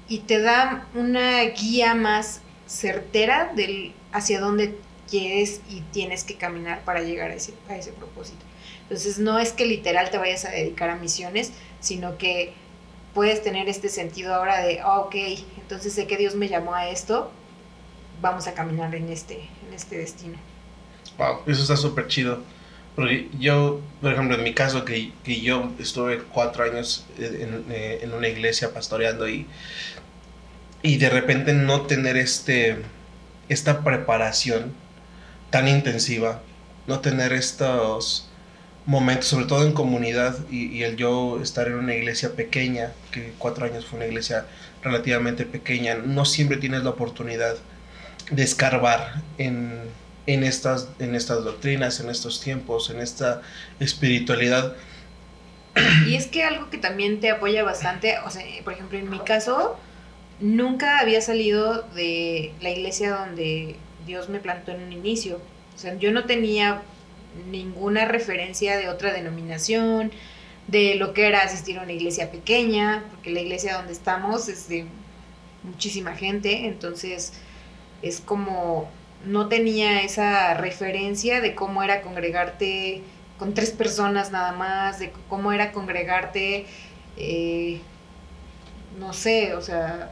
[0.08, 4.76] y te da una guía más certera del hacia dónde
[5.10, 8.44] quieres y tienes que caminar para llegar a ese, a ese propósito.
[8.84, 12.54] Entonces no es que literal te vayas a dedicar a misiones, sino que
[13.14, 15.16] puedes tener este sentido ahora de, oh, ok,
[15.58, 17.32] entonces sé que Dios me llamó a esto,
[18.22, 19.36] vamos a caminar en este,
[19.68, 20.38] en este destino.
[21.18, 22.40] Wow, eso está súper chido.
[22.96, 28.00] Porque yo, por ejemplo, en mi caso, que, que yo estuve cuatro años en, eh,
[28.02, 29.48] en, una iglesia pastoreando y,
[30.82, 32.78] y de repente no tener este,
[33.48, 34.74] esta preparación
[35.50, 36.42] tan intensiva,
[36.88, 38.29] no tener estos
[38.86, 43.34] momentos, sobre todo en comunidad, y, y, el yo estar en una iglesia pequeña, que
[43.38, 44.46] cuatro años fue una iglesia
[44.82, 47.56] relativamente pequeña, no siempre tienes la oportunidad
[48.32, 49.82] de escarbar en,
[50.26, 53.42] en, estas, en estas doctrinas, en estos tiempos, en esta
[53.80, 54.76] espiritualidad.
[56.08, 59.20] Y es que algo que también te apoya bastante, o sea, por ejemplo, en mi
[59.20, 59.80] caso,
[60.40, 65.42] nunca había salido de la iglesia donde Dios me plantó en un inicio.
[65.76, 66.82] O sea, yo no tenía
[67.48, 70.12] ninguna referencia de otra denominación,
[70.68, 74.68] de lo que era asistir a una iglesia pequeña, porque la iglesia donde estamos es
[74.70, 74.86] de
[75.64, 77.34] muchísima gente, entonces
[78.02, 78.90] es como
[79.26, 83.02] no tenía esa referencia de cómo era congregarte
[83.38, 86.66] con tres personas nada más, de cómo era congregarte,
[87.18, 87.82] eh,
[89.00, 90.12] no sé, o sea,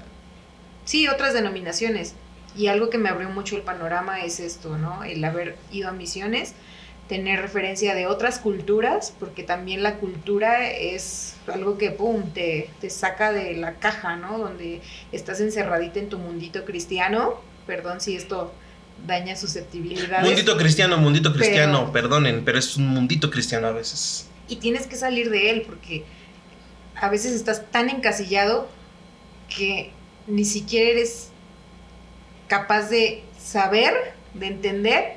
[0.85, 2.15] sí, otras denominaciones.
[2.55, 5.03] Y algo que me abrió mucho el panorama es esto, ¿no?
[5.03, 6.53] El haber ido a misiones,
[7.07, 12.89] tener referencia de otras culturas, porque también la cultura es algo que, ¡pum!, te, te
[12.89, 14.37] saca de la caja, ¿no?
[14.37, 17.41] Donde estás encerradita en tu mundito cristiano.
[17.65, 18.53] Perdón si esto
[19.05, 20.25] daña susceptibilidades.
[20.25, 24.27] Mundito cristiano, mundito cristiano, perdonen, pero es un mundito cristiano a veces.
[24.47, 26.03] Y tienes que salir de él porque
[26.95, 28.67] a veces estás tan encasillado
[29.55, 29.91] que
[30.25, 31.29] ni siquiera eres
[32.47, 33.93] capaz de saber,
[34.33, 35.16] de entender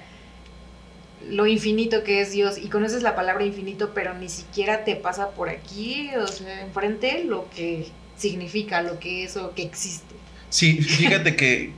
[1.31, 5.31] lo infinito que es Dios y conoces la palabra infinito, pero ni siquiera te pasa
[5.31, 10.15] por aquí, o sea, enfrente lo que significa, lo que es o que existe.
[10.51, 11.73] Sí, fíjate que,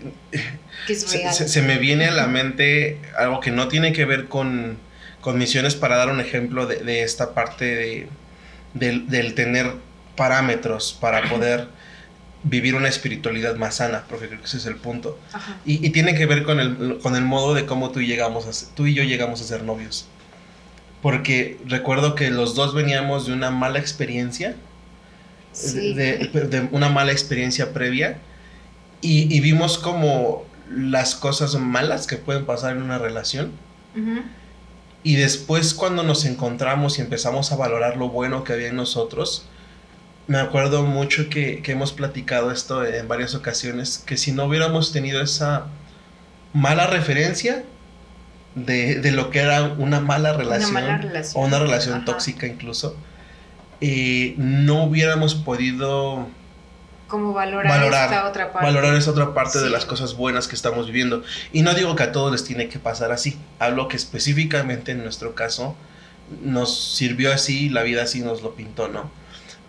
[0.95, 4.79] se, me viene a la mente algo que no tiene que ver con,
[5.35, 8.09] misiones para dar un ejemplo de, esta parte
[8.75, 9.73] de, del, tener
[10.17, 11.69] parámetros para poder
[12.44, 15.18] vivir una espiritualidad más sana, porque creo que ese es el punto.
[15.64, 18.87] Y, tiene que ver con el, con el modo de cómo tú, llegamos a, tú
[18.87, 20.07] y yo llegamos a ser novios.
[21.00, 24.57] Porque recuerdo que los dos veníamos de una mala experiencia,
[25.74, 28.18] de, de, una mala experiencia previa
[29.02, 33.52] y, vimos como las cosas malas que pueden pasar en una relación.
[35.02, 39.46] Y después cuando nos encontramos y empezamos a valorar lo bueno que había en nosotros,
[40.26, 45.20] me acuerdo mucho que, hemos platicado esto en varias ocasiones, que si no hubiéramos tenido
[45.22, 45.66] esa
[46.52, 47.64] mala referencia
[48.54, 50.76] de, lo que era una mala relación,
[51.35, 52.96] o una relación tóxica incluso,
[53.80, 56.28] eh, no hubiéramos podido
[57.12, 58.66] como valorar, esta otra parte.
[58.66, 61.22] Valorar esa otra parte de las cosas buenas que estamos viviendo.
[61.52, 63.38] Y no digo que a todos les tiene que pasar así.
[63.58, 65.76] Hablo que específicamente en nuestro caso
[66.42, 69.11] nos sirvió así, la vida así nos lo pintó, ¿no?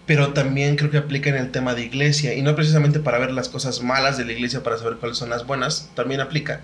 [0.05, 2.33] Pero también creo que aplica en el tema de iglesia.
[2.33, 5.29] Y no precisamente para ver las cosas malas de la iglesia, para saber cuáles son
[5.29, 6.61] las buenas, también aplica.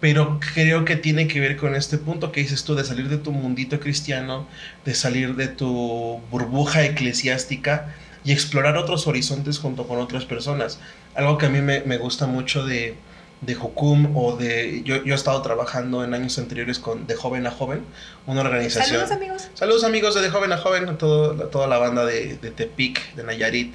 [0.00, 3.18] Pero creo que tiene que ver con este punto que dices tú, de salir de
[3.18, 4.46] tu mundito cristiano,
[4.84, 7.94] de salir de tu burbuja eclesiástica
[8.24, 10.78] y explorar otros horizontes junto con otras personas.
[11.14, 12.94] Algo que a mí me, gusta mucho de,
[13.40, 14.82] de Jukum o de...
[14.84, 17.84] Yo, yo, he estado trabajando en años anteriores con De Joven a Joven,
[18.26, 19.00] una organización...
[19.00, 19.48] Saludos amigos.
[19.54, 23.24] Saludos amigos de De Joven a Joven, todo, toda la banda de, de Tepic, de
[23.24, 23.74] Nayarit,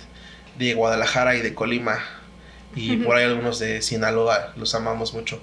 [0.58, 2.00] de Guadalajara y de Colima.
[2.76, 5.40] Y por ahí algunos de Sinaloa, los amamos mucho.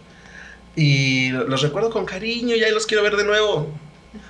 [0.77, 3.71] Y los recuerdo con cariño y ahí los quiero ver de nuevo.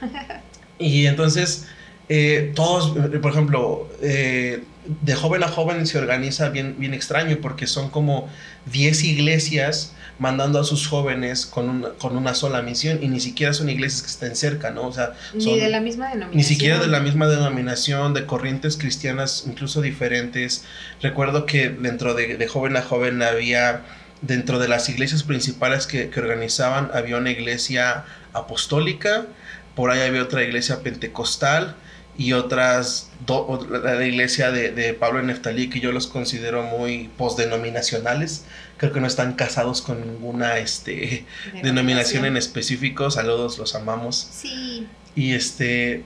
[0.79, 1.67] y entonces
[2.09, 7.39] eh, todos, eh, por ejemplo, eh, de joven a joven se organiza bien, bien extraño
[7.41, 8.29] porque son como
[8.67, 13.53] 10 iglesias mandando a sus jóvenes con una, con una sola misión y ni siquiera
[13.53, 14.87] son iglesias que estén cerca, ¿no?
[14.87, 16.37] O sea, ni de la misma denominación.
[16.37, 20.65] Ni siquiera de la misma denominación, de corrientes cristianas incluso diferentes.
[21.01, 23.83] Recuerdo que dentro de, de joven a joven había,
[24.21, 29.27] dentro de las iglesias principales que, que organizaban, había una iglesia apostólica,
[29.75, 31.77] por ahí había otra iglesia pentecostal,
[32.19, 38.45] y otras, la iglesia de, Pablo en Neftalí, que yo los considero muy postdenominacionales.
[38.77, 41.25] Creo que no están casados con ninguna este,
[41.63, 43.11] denominación en específico.
[43.11, 44.29] Saludos, los amamos.
[44.31, 44.87] Sí.
[45.15, 46.05] Y este.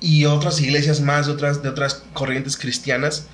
[0.00, 3.28] Y otras iglesias más de otras, de otras corrientes cristianas.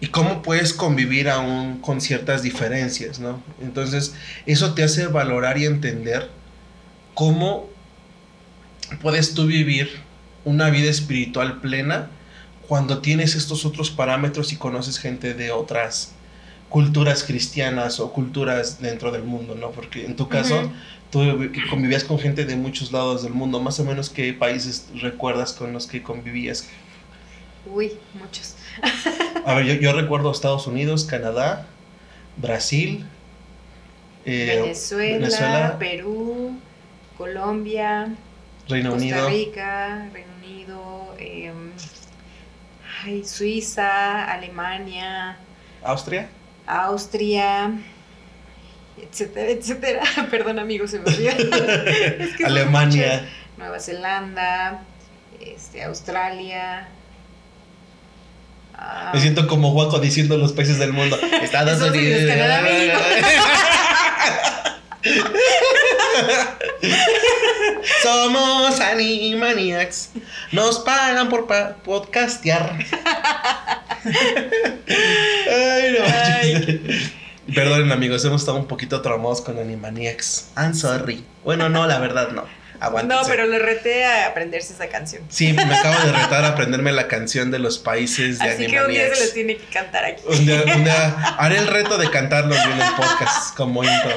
[0.00, 3.42] Y cómo puedes convivir aún con ciertas diferencias, ¿no?
[3.62, 6.30] Entonces, eso te hace valorar y entender
[7.14, 7.70] cómo
[9.00, 10.03] puedes tú vivir
[10.44, 12.08] una vida espiritual plena
[12.68, 16.12] cuando tienes estos otros parámetros y conoces gente de otras
[16.68, 19.70] culturas cristianas o culturas dentro del mundo, ¿no?
[19.70, 20.70] Porque en tu caso,
[21.10, 21.20] tú
[21.70, 25.72] convivías con gente de muchos lados del mundo, más o menos qué países recuerdas con
[25.72, 26.68] los que convivías.
[27.66, 28.56] Uy, muchos.
[29.46, 31.66] A ver, yo, recuerdo Estados Unidos, Canadá,
[32.36, 33.06] Brasil,
[34.24, 36.58] eh, Venezuela, Perú,
[37.16, 38.08] Colombia,
[38.68, 39.28] Reino Costa Unido.
[39.28, 41.72] Rica, Reino Unido, em,
[43.24, 45.36] Suiza, Alemania.
[45.82, 46.28] ¿Austria?
[46.66, 47.72] Austria,
[49.00, 50.02] etcétera, etcétera.
[50.30, 51.32] Perdón, amigos, se me olvidó.
[52.46, 53.28] Alemania.
[53.58, 54.82] Nueva Zelanda,
[55.40, 56.88] este, Australia.
[58.76, 59.10] Ah.
[59.14, 61.16] Me siento como guaco diciendo los países del mundo.
[61.42, 62.98] Estados Unidos, Canadá, México.
[68.02, 70.10] Somos Animaniacs.
[70.52, 71.46] Nos pagan por
[71.84, 72.78] podcastear.
[77.54, 80.52] Perdonen amigos, hemos estado un poquito traumados con Animaniacs.
[80.56, 81.22] I'm sorry.
[81.44, 82.44] Bueno, no, la verdad no.
[83.04, 85.22] No, pero le reté a aprenderse esa canción.
[85.28, 88.80] Sí, me acabo de retar a aprenderme la canción de los países de Así que
[88.80, 90.22] un día se los tiene que cantar aquí.
[91.38, 94.10] Haré el reto de cantarlo en el podcast como intro.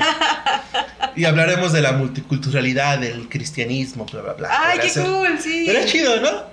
[1.16, 4.50] Y hablaremos de la multiculturalidad, del cristianismo, bla, bla, bla.
[4.52, 5.40] ¡Ay, qué cool!
[5.40, 5.64] Sí.
[5.66, 6.44] Pero es chido, ¿no?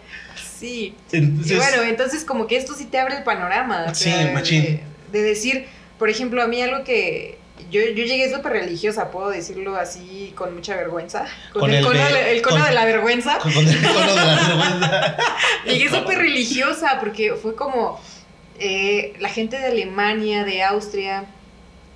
[0.58, 0.94] Sí.
[1.12, 3.94] y bueno, entonces como que esto sí te abre el panorama.
[3.94, 4.80] Sí, machín.
[5.12, 5.66] de decir,
[5.98, 7.38] por ejemplo, a mí algo que
[7.70, 11.26] yo, yo llegué súper religiosa, puedo decirlo así con mucha vergüenza.
[11.52, 13.38] Con, el, cono, de, el cono de la vergüenza.
[13.38, 15.16] Con, el cono de la vergüenza.
[15.66, 18.00] llegué súper religiosa porque fue como
[18.58, 21.26] eh, la gente de Alemania, de Austria,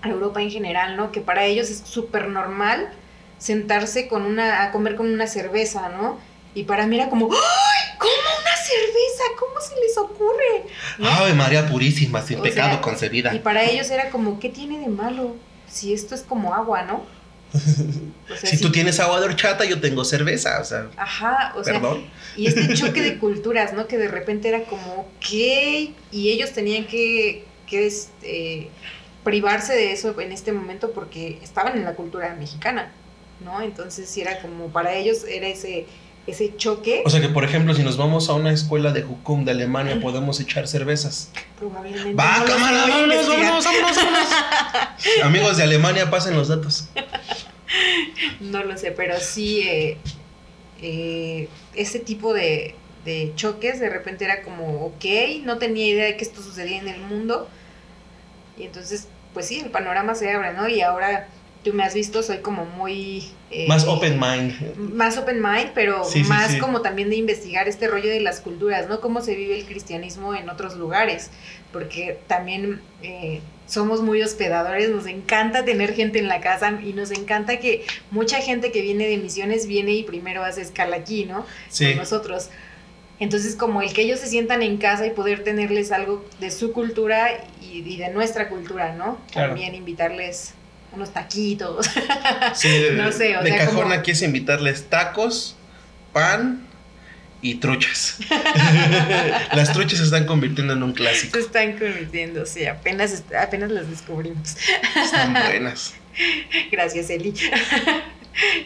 [0.02, 1.12] Europa en general, ¿no?
[1.12, 2.90] Que para ellos es súper normal
[3.38, 6.18] sentarse con una, a comer con una cerveza, ¿no?
[6.54, 7.98] Y para mí era como, ¡ay!
[7.98, 9.24] ¿Cómo una cerveza?
[9.38, 10.66] ¿Cómo se les ocurre?
[11.00, 13.34] ¡Ay, María Purísima, sin pecado concebida!
[13.34, 15.36] Y para ellos era como, ¿qué tiene de malo?
[15.68, 17.04] Si esto es como agua, ¿no?
[18.44, 20.88] si, tú tienes agua de horchata, yo tengo cerveza, o sea.
[20.96, 21.80] Ajá, o sea.
[22.36, 23.86] Y este choque de culturas, ¿no?
[23.86, 28.68] Que de repente era como, ok, y ellos tenían que, que este,
[29.24, 32.92] privarse de eso en este momento porque estaban en la cultura mexicana,
[33.40, 33.62] ¿no?
[33.62, 35.86] Entonces, si era como, para ellos era ese
[36.28, 37.02] ese choque.
[37.06, 39.98] O sea que, por ejemplo, si nos vamos a una escuela de Hukum de Alemania,
[40.00, 41.30] podemos echar cervezas.
[41.58, 42.14] Probablemente.
[42.14, 44.28] Va, cámara, vámonos, vámonos, vámonos, vámonos.
[45.22, 46.88] Amigos de Alemania, pasen los datos.
[48.40, 49.96] No lo sé, pero sí, eh,
[50.82, 52.74] eh, ese tipo de,
[53.06, 55.04] de choques de repente era como, ok,
[55.44, 57.48] no tenía idea de que esto sucedía en el mundo.
[58.58, 60.68] Y entonces, pues sí, el panorama se abre, ¿no?
[60.68, 61.28] Y ahora
[61.62, 63.28] tú me has visto, soy como muy...
[63.50, 64.76] Eh, más open mind.
[64.76, 69.00] Más open mind, pero más como también de investigar este rollo de las culturas, ¿no?
[69.00, 71.30] Cómo se vive el cristianismo en otros lugares,
[71.72, 77.10] porque también eh, somos muy hospedadores, nos encanta tener gente en la casa y nos
[77.10, 81.44] encanta que mucha gente que viene de misiones viene y primero hace escala aquí, ¿no?
[81.76, 82.50] Con nosotros.
[83.20, 86.72] Entonces, como el que ellos se sientan en casa y poder tenerles algo de su
[86.72, 87.28] cultura
[87.60, 89.18] y, de nuestra cultura, ¿no?
[89.32, 90.54] También invitarles
[90.98, 91.86] unos taquitos.
[92.96, 95.56] no sé, o de cajón aquí es invitarles tacos,
[96.12, 96.66] pan
[97.40, 98.18] y truchas.
[99.54, 101.38] las truchas se están convirtiendo en un clásico.
[101.38, 104.56] Se están convirtiendo, sí, apenas, apenas las descubrimos.
[104.96, 105.94] Están buenas.
[106.70, 107.32] Gracias, Eli.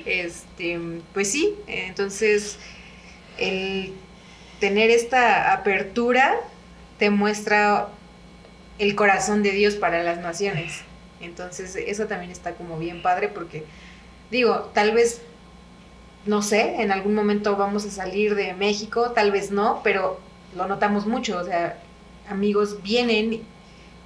[0.07, 0.81] Este,
[1.15, 2.57] pues sí, entonces
[3.39, 3.93] el
[4.61, 6.37] tener esta apertura
[6.99, 7.89] te muestra
[8.79, 10.83] el corazón de Dios para las naciones.
[11.23, 13.65] Entonces, eso también está como bien padre porque,
[14.31, 15.23] digo, tal vez,
[16.27, 20.21] no sé, en algún momento vamos a salir de México, tal vez no, pero
[20.55, 21.79] lo notamos mucho, o sea,
[22.29, 23.43] amigos vienen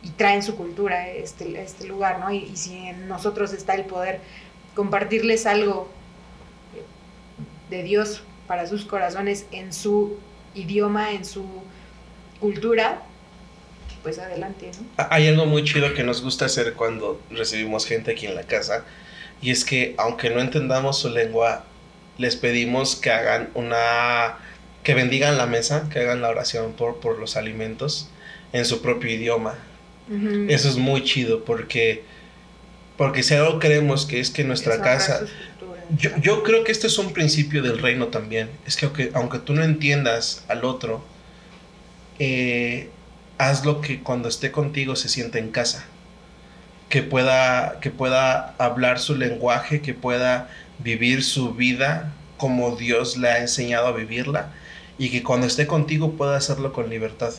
[0.02, 2.31] y traen su cultura este, este lugar, ¿no?
[2.31, 4.20] Y, si en nosotros está el poder
[4.74, 5.88] compartirles algo
[7.70, 10.16] de Dios para sus corazones en su
[10.55, 11.44] idioma, en su
[12.38, 13.03] cultura,
[14.07, 15.04] pues adelante, ¿no?
[15.11, 18.84] Hay algo muy chido que nos gusta hacer cuando recibimos gente aquí en la casa
[19.42, 21.64] y es que aunque no entendamos su lengua,
[22.16, 24.38] les pedimos que hagan una
[24.84, 28.09] que bendigan la mesa, que hagan la oración por, por los alimentos
[28.52, 29.57] en su propio idioma.
[30.46, 32.04] Eso es muy chido porque
[32.96, 35.22] porque si algo creemos que es que nuestra casa
[35.98, 38.50] yo, yo, creo que este es un principio del reino también.
[38.66, 41.04] Es que aunque, aunque tú no entiendas al otro,
[42.20, 42.90] eh,
[43.39, 45.87] hazlo que cuando esté contigo se sienta en casa.
[46.89, 53.28] Que pueda, que pueda hablar su lenguaje, que pueda vivir su vida como Dios le
[53.30, 54.53] ha enseñado a vivirla
[54.99, 57.32] y que cuando esté contigo pueda hacerlo con libertad.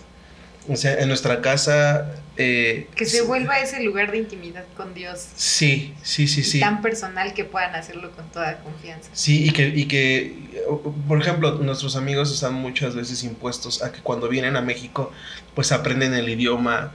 [0.68, 2.12] O sea, en nuestra casa...
[2.36, 5.28] Eh, que se vuelva ese lugar de intimidad con Dios.
[5.36, 6.60] Sí, sí, sí, sí.
[6.60, 9.10] Tan personal que puedan hacerlo con toda confianza.
[9.14, 10.64] Sí, y que, y que,
[11.08, 15.12] por ejemplo, nuestros amigos están muchas veces impuestos a que cuando vienen a México,
[15.56, 16.92] pues aprenden el idioma,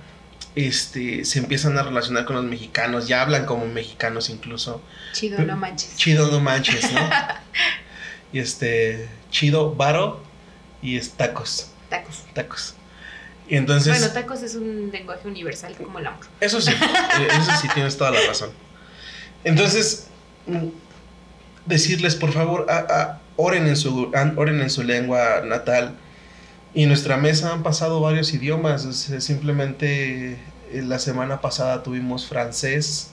[0.54, 4.82] este, se empiezan a relacionar con los mexicanos, ya hablan como mexicanos incluso.
[5.12, 5.96] Chido, no manches.
[5.96, 7.00] Chido, no manches, ¿no?
[8.32, 10.22] y este, chido, varo
[10.82, 11.70] y es tacos.
[11.88, 12.24] Tacos.
[12.34, 12.74] Tacos.
[13.56, 13.98] Entonces...
[13.98, 16.24] Bueno, tacos es un lenguaje universal como el amor.
[16.40, 18.50] Eso sí, eh, eso sí, tienes toda la razón.
[19.44, 20.06] Entonces,
[21.66, 25.94] decirles, por favor, a, oren, en su, oren en su lengua natal.
[26.74, 28.82] Y en nuestra mesa han pasado varios idiomas.
[29.18, 30.38] Simplemente
[30.70, 33.11] eh, la semana pasada tuvimos francés,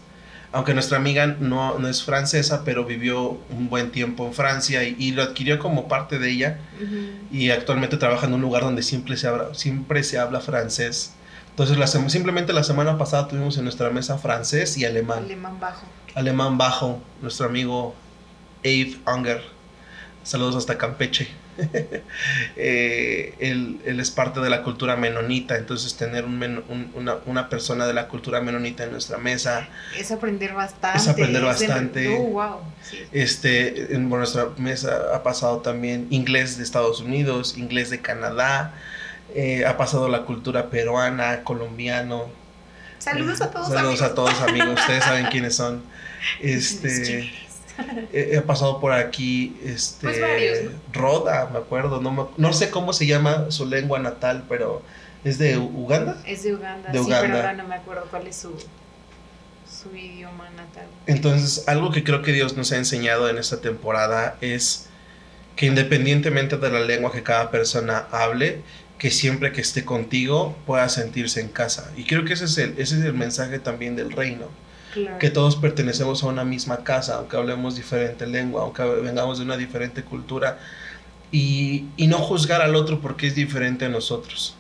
[0.52, 5.12] aunque nuestra amiga no, no, es francesa, pero vivió un buen tiempo en Francia y,
[5.12, 6.60] lo adquirió como parte de ella.
[7.32, 11.14] Y actualmente trabaja en un lugar donde siempre se habla, siempre se habla francés.
[11.52, 15.26] Entonces, la, simplemente la semana pasada tuvimos en nuestra mesa francés y alemán.
[15.26, 15.86] Alemán bajo.
[16.16, 17.94] Alemán bajo, nuestro amigo
[18.64, 19.44] Ave Unger.
[20.24, 21.28] Saludos hasta Campeche.
[22.56, 28.42] Eh, él, es parte de la cultura menonita, entonces tener una, persona de la cultura
[28.42, 29.68] menonita en nuestra mesa.
[29.98, 30.98] Es aprender bastante.
[30.98, 32.18] Es aprender bastante.
[32.20, 32.62] Oh,
[33.12, 38.74] este, en nuestra mesa ha pasado también inglés de Estados Unidos, inglés de Canadá,
[39.36, 42.30] eh, ha pasado la cultura peruana, colombiano.
[42.98, 43.70] Saludos a todos.
[43.70, 45.84] Saludos a todos amigos, ustedes saben quiénes son.
[46.42, 47.32] Este
[48.14, 53.52] he, pasado por aquí, este, pues Roda, me acuerdo, no, no sé cómo se llama
[53.52, 54.82] su lengua natal, pero
[55.24, 56.22] ¿es de Uganda?
[56.26, 58.56] Es de Uganda, sí, pero ahora no me acuerdo cuál es su,
[59.68, 60.88] su idioma natal.
[61.08, 64.88] Entonces, algo que creo que Dios nos ha enseñado en esta temporada es
[65.56, 68.62] que independientemente de la lengua que cada persona hable,
[68.98, 71.92] que siempre que esté contigo pueda sentirse en casa.
[71.96, 74.48] Y creo que ese es el, ese es el mensaje también del reino
[75.20, 79.58] que todos pertenecemos a una misma casa, aunque hablemos diferente lengua, aunque vengamos de una
[79.58, 80.58] diferente cultura,
[81.32, 84.56] y, no juzgar al otro porque es diferente a nosotros.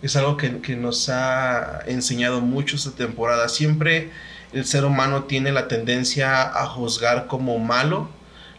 [0.00, 3.48] Es algo que, nos ha enseñado mucho esta temporada.
[3.48, 4.10] Siempre
[4.52, 8.08] el ser humano tiene la tendencia a juzgar como malo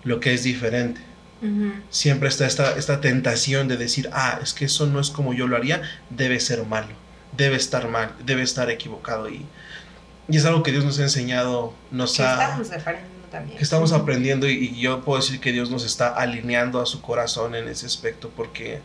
[0.04, 1.02] lo que es diferente.
[1.90, 5.48] Siempre está esta, esta tentación de decir, ah, es que eso no es como yo
[5.48, 6.90] lo haría, debe ser malo,
[7.38, 9.30] debe estar mal, debe estar equivocado.
[9.30, 9.46] Y,
[10.30, 13.58] y es algo que Dios nos ha enseñado, nos que Estamos aprendiendo también.
[13.58, 17.56] Que estamos aprendiendo y, yo puedo decir que Dios nos está alineando a su corazón
[17.56, 18.82] en ese aspecto porque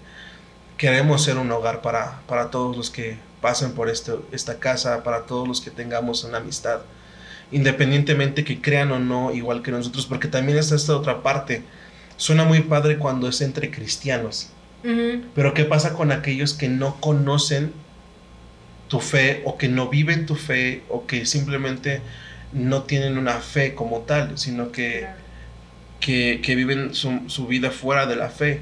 [0.77, 5.27] queremos ser un hogar para, para todos los que pasen por este, esta casa, para
[5.27, 6.81] todos los que tengamos una amistad,
[7.53, 11.63] independientemente que crean o no igual que nosotros, porque también está esta otra parte.
[12.17, 14.51] Suena muy padre cuando es entre cristianos,
[15.35, 17.73] pero ¿qué pasa con aquellos que no conocen
[18.95, 22.01] tu fe o que no viven tu fe o que simplemente
[22.53, 25.09] no tienen una fe como tal, sino que,
[25.99, 28.61] que, viven su, vida fuera de la fe.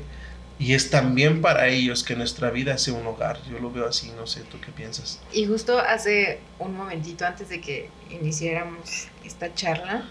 [0.59, 3.41] Y es también para ellos que nuestra vida sea un hogar.
[3.51, 5.21] Yo lo veo así, no sé, ¿tú qué piensas?
[5.35, 10.09] Y justo hace un momentito antes de que iniciáramos esta charla,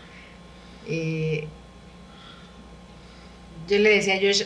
[0.87, 1.47] eh,
[3.67, 4.43] yo le decía a Josh,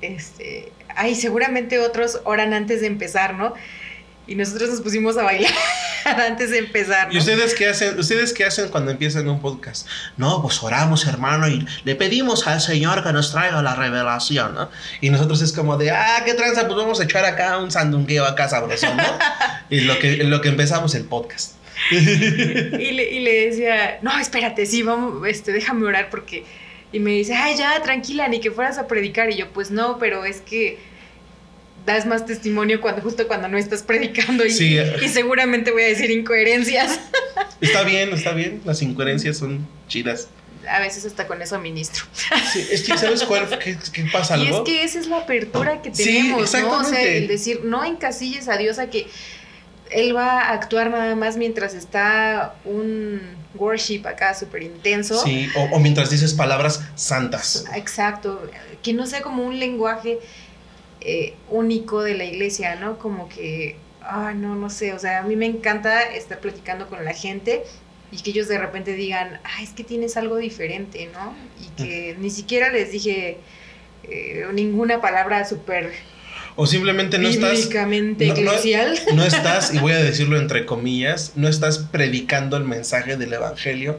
[0.00, 3.54] este, ay, seguramente otros oran antes de empezar, ¿no?
[4.28, 5.50] Y nosotros nos pusimos a bailar
[6.04, 7.12] antes de empezar.
[7.12, 7.98] ¿Y ustedes qué hacen?
[7.98, 9.88] ¿Ustedes qué hacen cuando empiezan un podcast?
[10.18, 14.70] No, pues oramos, hermano, y le pedimos al Señor que nos traiga la revelación, ¿no?
[15.00, 18.26] Y nosotros es como de, ah, qué tranza, pues vamos a echar acá un sandungueo
[18.26, 19.18] acá sabroso, ¿no?
[19.70, 21.54] y lo que, lo que empezamos el podcast.
[21.90, 21.96] y,
[22.92, 26.44] le, y le decía, no, espérate, sí, vamos, este, déjame orar porque...
[26.90, 29.28] Y me dice, ay, ya, tranquila, ni que fueras a predicar.
[29.28, 30.78] Y yo, pues no, pero es que
[31.94, 36.10] das más testimonio cuando justo cuando no estás predicando y, y seguramente voy a decir
[36.10, 37.00] incoherencias.
[37.60, 40.28] Está bien, está bien, las incoherencias son chidas.
[40.68, 42.04] A veces hasta con eso ministro.
[42.52, 43.48] Sí, es que ¿sabes cuál?
[43.58, 44.46] ¿Qué, qué pasa algo?
[44.46, 46.78] Y es que esa es la apertura que tenemos, ¿no?
[46.78, 49.06] O sea, el decir, no encasilles a Dios a que
[49.90, 53.22] Él va a actuar nada más mientras está un
[53.54, 55.22] worship acá súper intenso.
[55.24, 57.64] Sí, o, o mientras dices palabras santas.
[57.74, 58.42] Exacto,
[58.82, 60.18] que no sea como un lenguaje
[61.10, 62.98] eh, único de la iglesia, ¿no?
[62.98, 67.02] Como que, ah, no, no sé, o sea, a mí me encanta estar platicando con
[67.02, 67.62] la gente
[68.12, 71.34] y que ellos de repente digan, ah, es que tienes algo diferente, ¿no?
[71.64, 73.38] Y que ni siquiera les dije
[74.02, 75.92] eh, ninguna palabra súper
[76.56, 77.70] O simplemente no estás.
[77.70, 78.98] eclesial.
[79.14, 83.98] No, estás, y voy a decirlo entre comillas, no estás predicando el mensaje del evangelio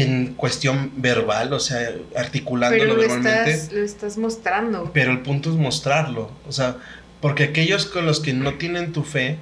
[0.00, 4.90] en cuestión verbal, o sea, articulándolo Pero lo Estás, lo estás mostrando.
[4.92, 6.30] Pero el punto es mostrarlo.
[6.48, 6.76] O sea,
[7.20, 9.38] porque aquellos con los que no tienen tu fe,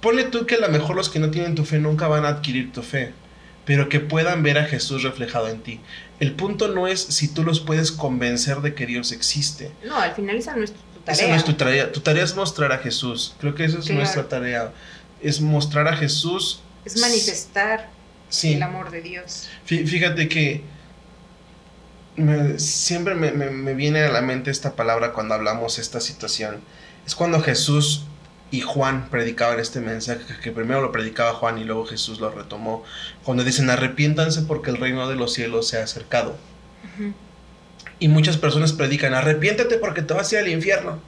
[0.00, 2.28] ponle tú que a lo mejor los que no tienen tu fe nunca van a
[2.28, 3.12] adquirir tu fe
[3.70, 5.78] pero que puedan ver a Jesús reflejado en ti.
[6.18, 9.70] El punto no es si tú los puedes convencer de que Dios existe.
[9.84, 10.72] No, al final esa no es
[11.06, 11.92] esa no es tu tarea.
[11.92, 13.34] Tu tarea es mostrar a Jesús.
[13.40, 14.72] Creo que esa es nuestra tarea.
[15.22, 16.62] Es mostrar a Jesús.
[16.84, 17.90] Es manifestar
[18.42, 19.48] el amor de Dios.
[19.64, 20.62] Fíjate que
[22.56, 26.60] siempre me, viene a la mente esta palabra cuando hablamos de esta situación.
[27.06, 28.04] Es cuando Jesús
[28.50, 32.84] y Juan predicaban este mensaje, que primero lo predicaba Juan y luego Jesús lo retomó,
[33.22, 36.36] cuando dicen arrepiéntanse porque el reino de los cielos se ha acercado.
[37.98, 40.98] Y muchas personas predican, arrepiéntete porque te vas a ir al infierno.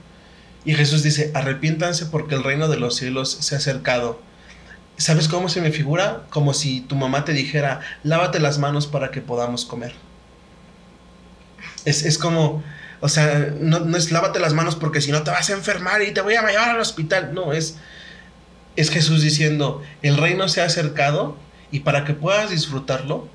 [0.65, 4.21] Y Jesús dice, arrepiéntanse porque el reino de los cielos se ha acercado.
[4.97, 6.23] ¿Sabes cómo se me figura?
[6.29, 9.93] Como si tu mamá te dijera, lávate las manos para que podamos comer.
[11.85, 12.63] Es, como,
[13.01, 16.01] o sea, no, no, es lávate las manos porque si no te vas a enfermar
[16.01, 17.33] y te voy a llevar al hospital.
[17.33, 17.77] No, es,
[18.75, 21.37] es Jesús diciendo, el reino se ha acercado
[21.71, 23.27] y para que puedas disfrutarlo,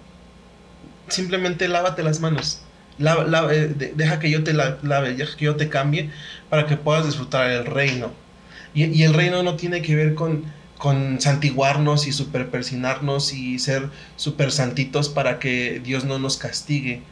[1.09, 2.63] simplemente lávate las manos.
[3.01, 6.11] Eh, deja que yo te lave, deja que yo te cambie
[6.51, 8.13] para que puedas disfrutar el reino.
[8.75, 10.45] Y, el reino no tiene que ver con,
[10.79, 17.03] con santiguarnos y superpersinarnos y ser super santitos para que Dios no nos castigue.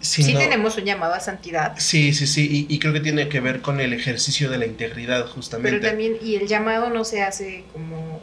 [0.00, 1.74] sí tenemos un llamado a santidad.
[1.76, 5.26] Sí, sí, sí, y, creo que tiene que ver con el ejercicio de la integridad,
[5.26, 5.78] justamente.
[5.78, 8.22] Pero también, y el llamado no se hace como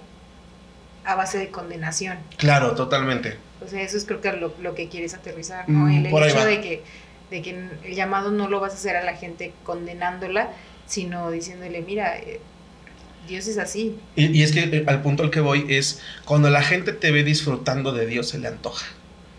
[1.04, 2.18] a base de condenación.
[2.38, 3.36] Claro, totalmente.
[3.64, 5.86] O sea, eso es creo que lo, lo que quieres aterrizar, ¿no?
[5.86, 6.84] Mm, el, hecho de que,
[7.30, 10.50] de que el llamado no lo vas a hacer a la gente condenándola,
[10.86, 12.40] sino diciéndole, mira, eh,
[13.28, 13.96] Dios es así.
[14.16, 17.24] Y, es que eh, al punto al que voy es, cuando la gente te ve
[17.24, 18.86] disfrutando de Dios, se le antoja.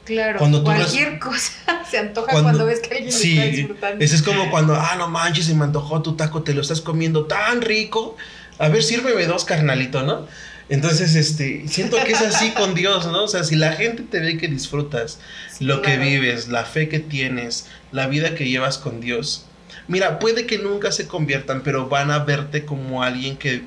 [0.05, 1.53] Claro, cuando cualquier cosa
[1.91, 4.05] se antoja cuando, ves que alguien sí, está disfrutando.
[4.05, 6.81] Eso es como cuando, ah, no manches, se me antojó tu taco, te lo estás
[6.81, 8.17] comiendo tan rico.
[8.59, 10.27] A ver, sírveme dos, carnalito, ¿no?
[10.69, 13.25] Entonces, este, siento que es así con Dios, ¿no?
[13.25, 15.19] O sea, si la gente te ve que disfrutas
[15.61, 19.47] lo que vives, la fe que tienes, la vida que llevas con Dios,
[19.89, 23.65] mira, puede que nunca se conviertan, pero van a verte como alguien que,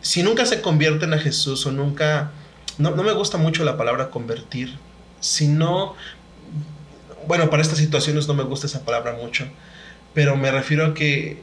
[0.00, 2.32] si nunca se convierten a Jesús o nunca,
[2.78, 4.78] no, no me gusta mucho la palabra convertir,
[5.20, 5.94] sino,
[7.26, 9.46] bueno, para estas situaciones no me gusta esa palabra mucho,
[10.14, 11.42] pero me refiero a que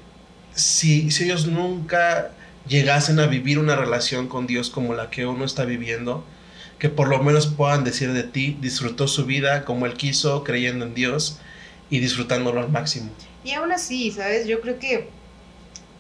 [0.54, 2.32] si, si ellos nunca
[2.68, 6.26] llegasen a vivir una relación con Dios como la que uno está viviendo,
[6.80, 10.86] que por lo menos puedan decir de ti, disfrutó su vida como él quiso, creyendo
[10.86, 11.40] en Dios
[11.90, 13.10] y disfrutándolo al máximo.
[13.44, 14.48] Y aún así, ¿sabes?
[14.48, 15.10] Yo creo que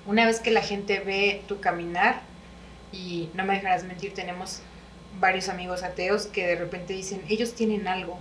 [0.05, 2.22] una vez que la gente ve tu caminar,
[2.91, 4.61] y no me dejarás mentir, tenemos
[5.19, 8.19] varios amigos ateos que de repente dicen, ellos tienen algo,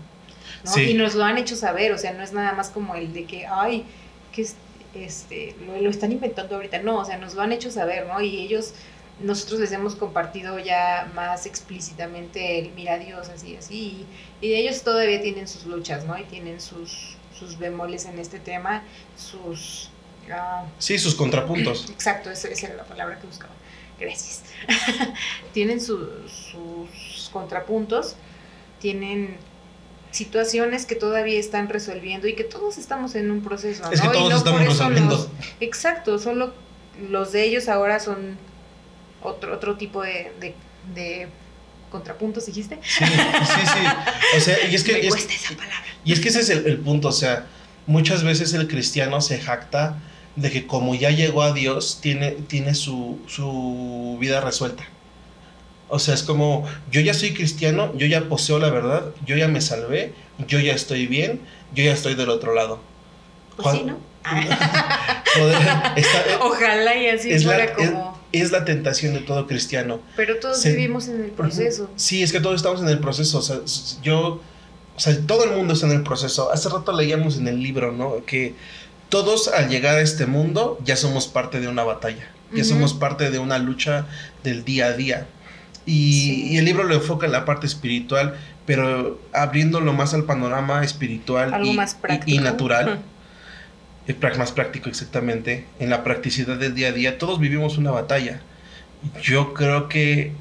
[0.64, 0.80] ¿no?
[0.80, 3.24] Y nos lo han hecho saber, o sea, no es nada más como el de
[3.24, 3.84] que, ay,
[4.32, 4.46] que
[4.94, 8.20] este, lo, están inventando ahorita, no, o sea, nos lo han hecho saber, ¿no?
[8.20, 8.72] Y ellos,
[9.20, 14.06] nosotros les hemos compartido ya más explícitamente el mira Dios, así, así,
[14.40, 16.18] y, ellos todavía tienen sus luchas, ¿no?
[16.18, 18.82] Y tienen sus, sus bemoles en este tema,
[19.16, 19.90] sus...
[20.30, 21.88] Ah, sí, sus contrapuntos.
[21.90, 23.52] Exacto, esa, era la palabra que buscaba.
[23.98, 24.42] Gracias.
[25.52, 28.16] tienen sus contrapuntos,
[28.80, 29.36] tienen
[30.10, 33.84] situaciones que todavía están resolviendo y que todos estamos en un proceso.
[33.84, 33.92] ¿no?
[33.92, 35.30] Es que todos estamos resolviendo.
[35.60, 36.54] exacto, solo
[37.10, 38.36] los de ellos ahora son
[39.22, 40.32] otro, otro tipo de,
[40.94, 41.28] de,
[41.90, 42.78] contrapuntos, dijiste.
[42.82, 44.36] Sí, sí, sí.
[44.36, 44.92] O sea, y es que.
[45.02, 45.84] Me cuesta esa palabra.
[46.04, 47.08] Y es que ese es el, el, punto.
[47.08, 47.46] O sea,
[47.86, 49.98] muchas veces el cristiano se jacta
[50.36, 54.84] de que como ya llegó a Dios, tiene, tiene su, su vida resuelta.
[55.88, 59.48] O sea, es como, yo ya soy cristiano, yo ya poseo la verdad, yo ya
[59.48, 60.12] me salvé,
[60.46, 61.40] yo ya estoy bien,
[61.74, 62.80] yo ya estoy del otro lado.
[63.56, 63.98] Pues sí, ¿no?
[66.42, 68.16] Ojalá y así fuera como...
[68.32, 70.00] Es, la tentación de todo cristiano.
[70.16, 71.88] Pero todos vivimos en el proceso.
[71.96, 73.38] Sí, es que todos estamos en el proceso.
[73.38, 73.58] O sea,
[74.02, 74.40] yo...
[74.96, 76.50] O sea, todo el mundo está en el proceso.
[76.50, 78.24] Hace rato leíamos en el libro, ¿no?
[78.24, 78.54] Que
[79.08, 82.28] todos al llegar a este mundo ya somos parte de una batalla.
[82.52, 84.06] Ya somos parte de una lucha
[84.44, 85.26] del día a día.
[85.84, 88.36] Y, el libro lo enfoca en la parte espiritual,
[88.66, 91.96] pero abriéndolo más al panorama espiritual y, más
[92.26, 93.00] y, natural.
[94.06, 97.18] Es más práctico exactamente, en la practicidad del día a día.
[97.18, 98.40] Todos vivimos una batalla.
[99.22, 100.32] Yo creo que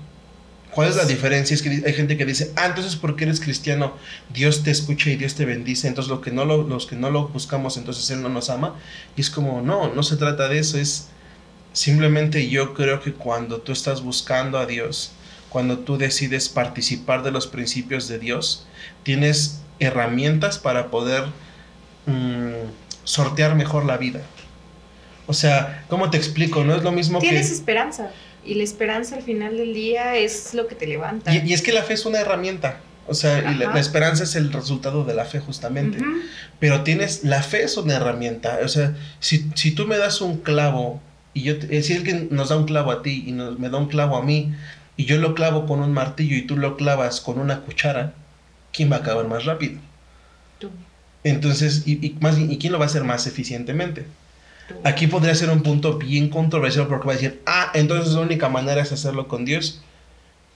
[0.76, 1.54] ¿Cuál es la diferencia?
[1.54, 3.94] Es que hay gente que dice, ah, entonces porque eres cristiano,
[4.34, 7.10] Dios te escucha y Dios te bendice, entonces lo que no lo, los que no
[7.10, 8.76] lo buscamos, entonces Él no nos ama.
[9.16, 11.08] Y es como, no, no se trata de eso, es
[11.72, 15.14] simplemente yo creo que cuando tú estás buscando a Dios,
[15.48, 18.68] cuando tú decides participar de los principios de Dios,
[19.04, 21.24] tienes herramientas para poder
[22.06, 22.68] mm,
[23.06, 24.24] sortear mejor la vida.
[25.26, 26.66] O sea, ¿cómo te explico?
[26.66, 27.30] No es lo mismo que...
[27.30, 28.12] Tienes esperanza.
[28.46, 31.34] Y la esperanza al final del día es lo que te levanta.
[31.34, 32.80] Y, es que la fe es una herramienta.
[33.08, 36.00] O sea, y la, esperanza es el resultado de la fe justamente.
[36.60, 38.60] Pero tienes, la fe es una herramienta.
[38.64, 41.02] O sea, si, si tú me das un clavo
[41.34, 43.78] y yo, te, si alguien nos da un clavo a ti y nos, me da
[43.78, 44.54] un clavo a mí
[44.96, 48.14] y yo lo clavo con un martillo y tú lo clavas con una cuchara,
[48.72, 49.80] ¿quién va a acabar más rápido?
[50.58, 50.70] Tú.
[51.24, 54.06] Entonces, y, y, más, ¿y quién lo va a hacer más eficientemente?
[54.84, 58.50] Aquí podría ser un punto bien controversial porque va a decir, ah, entonces la única
[58.50, 59.82] manera es hacerlo con Dios.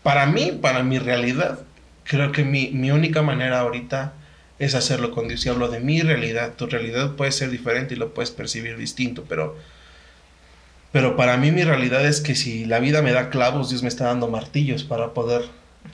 [0.04, 1.60] Para mí, para mi realidad,
[2.04, 4.14] creo que mi, mi única manera ahorita
[4.60, 5.46] es hacerlo con Dios.
[5.46, 6.54] Y hablo de mi realidad.
[6.56, 9.58] Tu realidad puede ser diferente y lo puedes percibir distinto, pero,
[10.92, 13.90] pero para mí mi realidad es que si la vida me da clavos, Dios me
[13.90, 15.44] está dando martillos para poder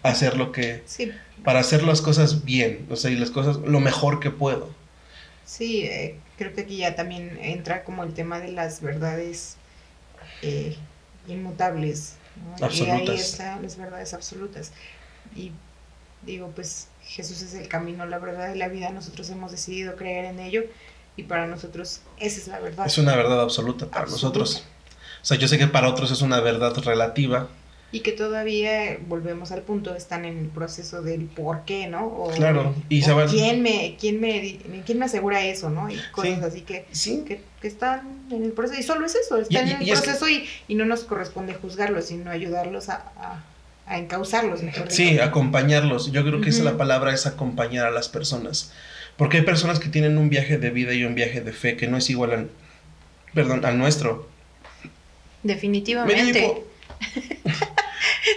[0.04, 0.84] hacer lo que...
[0.86, 1.12] Sí.
[1.44, 4.74] Para hacer las cosas bien, o sea, y las cosas lo mejor que puedo.
[5.46, 9.58] Sí, eh, creo que aquí ya también entra como el tema de las verdades
[10.42, 10.76] eh,
[11.28, 12.16] inmutables.
[12.60, 14.74] Y ahí están las verdades absolutas.
[15.36, 15.52] Y
[16.24, 18.90] digo, pues Jesús es el camino, la verdad y la vida.
[18.90, 20.64] Nosotros hemos decidido creer en ello
[21.18, 22.86] y para nosotros esa es la verdad.
[22.86, 24.66] Es una verdad absoluta para nosotros.
[25.22, 27.48] O sea, yo sé que para otros es una verdad relativa,
[27.92, 32.06] y que todavía, volvemos al punto, están en el proceso del por qué, ¿no?
[32.08, 35.90] O, claro, y quién, me, quién, me, quién me asegura eso, ¿no?
[35.90, 36.86] Y cosas así que,
[37.26, 40.76] que, están en el proceso, y solo es eso, están en el proceso y, y,
[40.76, 43.44] no nos corresponde juzgarlos, sino ayudarlos a,
[43.88, 44.92] a, encauzarlos mejor.
[44.92, 48.74] Sí, acompañarlos, yo creo que esa la palabra, es acompañar a las personas,
[49.16, 51.88] porque hay personas que tienen un viaje de vida y un viaje de fe que
[51.88, 52.50] no es igual al,
[53.34, 54.28] perdón, al nuestro.
[55.44, 56.66] Definitivamente.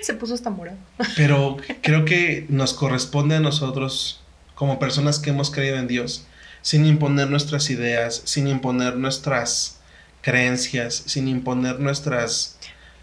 [0.09, 0.79] Se puso hasta morado.
[1.19, 4.23] Pero creo que nos corresponde a nosotros,
[4.55, 6.27] como personas que hemos creído en Dios,
[6.63, 9.81] sin imponer nuestras ideas, sin imponer nuestras
[10.23, 12.59] creencias, sin imponer nuestras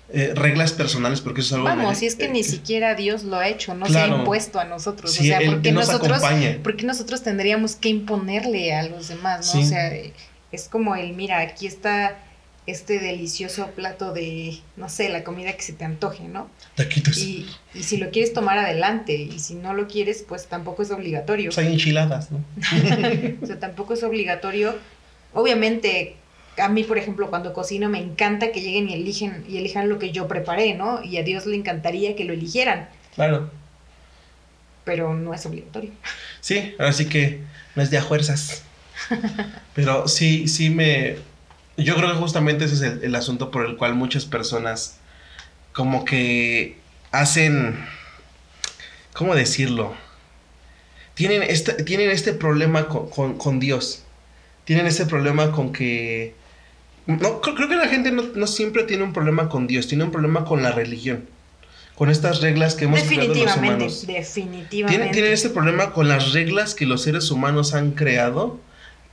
[0.09, 1.67] eh, reglas personales, porque eso es algo...
[1.67, 4.65] Vamos, si es que ni siquiera Dios lo ha hecho, no se ha impuesto a
[4.65, 5.11] nosotros.
[5.11, 6.23] o sea, porque nosotros,
[6.63, 9.61] porque nosotros tendríamos que imponerle a los demás, ¿no?
[9.61, 9.93] O sea,
[10.51, 12.17] es como el, mira, aquí está
[12.67, 16.49] este delicioso plato de, no sé, la comida que se te antoje, ¿no?
[16.75, 17.17] Taquitos.
[17.17, 20.91] Y, y si lo quieres tomar adelante, y si no lo quieres, pues tampoco es
[20.91, 21.51] obligatorio.
[21.51, 22.43] Pues hay enchiladas, ¿no?
[23.41, 24.75] o sea, tampoco es obligatorio.
[25.33, 26.15] Obviamente,
[26.57, 29.99] a mí, por ejemplo, cuando cocino me encanta que lleguen y eligen, y elijan lo
[29.99, 31.03] que yo preparé, ¿no?
[31.03, 32.89] Y a Dios le encantaría que lo eligieran.
[33.13, 33.51] Claro.
[34.85, 35.91] Pero no es obligatorio.
[36.41, 37.41] Sí, ahora sí que
[37.75, 38.63] no es de a fuerzas.
[39.75, 41.17] Pero sí, sí me
[41.77, 44.97] yo creo que justamente ese es el, asunto por el cual muchas personas
[45.73, 46.77] como que
[47.11, 47.77] hacen,
[49.13, 49.93] ¿cómo decirlo?
[51.15, 54.03] Tienen este, tienen este problema con, Dios.
[54.63, 56.33] Tienen este problema con que...
[57.07, 60.43] No, creo, que la gente no, siempre tiene un problema con Dios, tiene un problema
[60.45, 61.25] con la religión.
[61.95, 64.07] Con estas reglas que hemos creado los humanos.
[64.07, 64.87] Definitivamente.
[64.87, 68.59] Tienen, tienen este problema con las reglas que los seres humanos han creado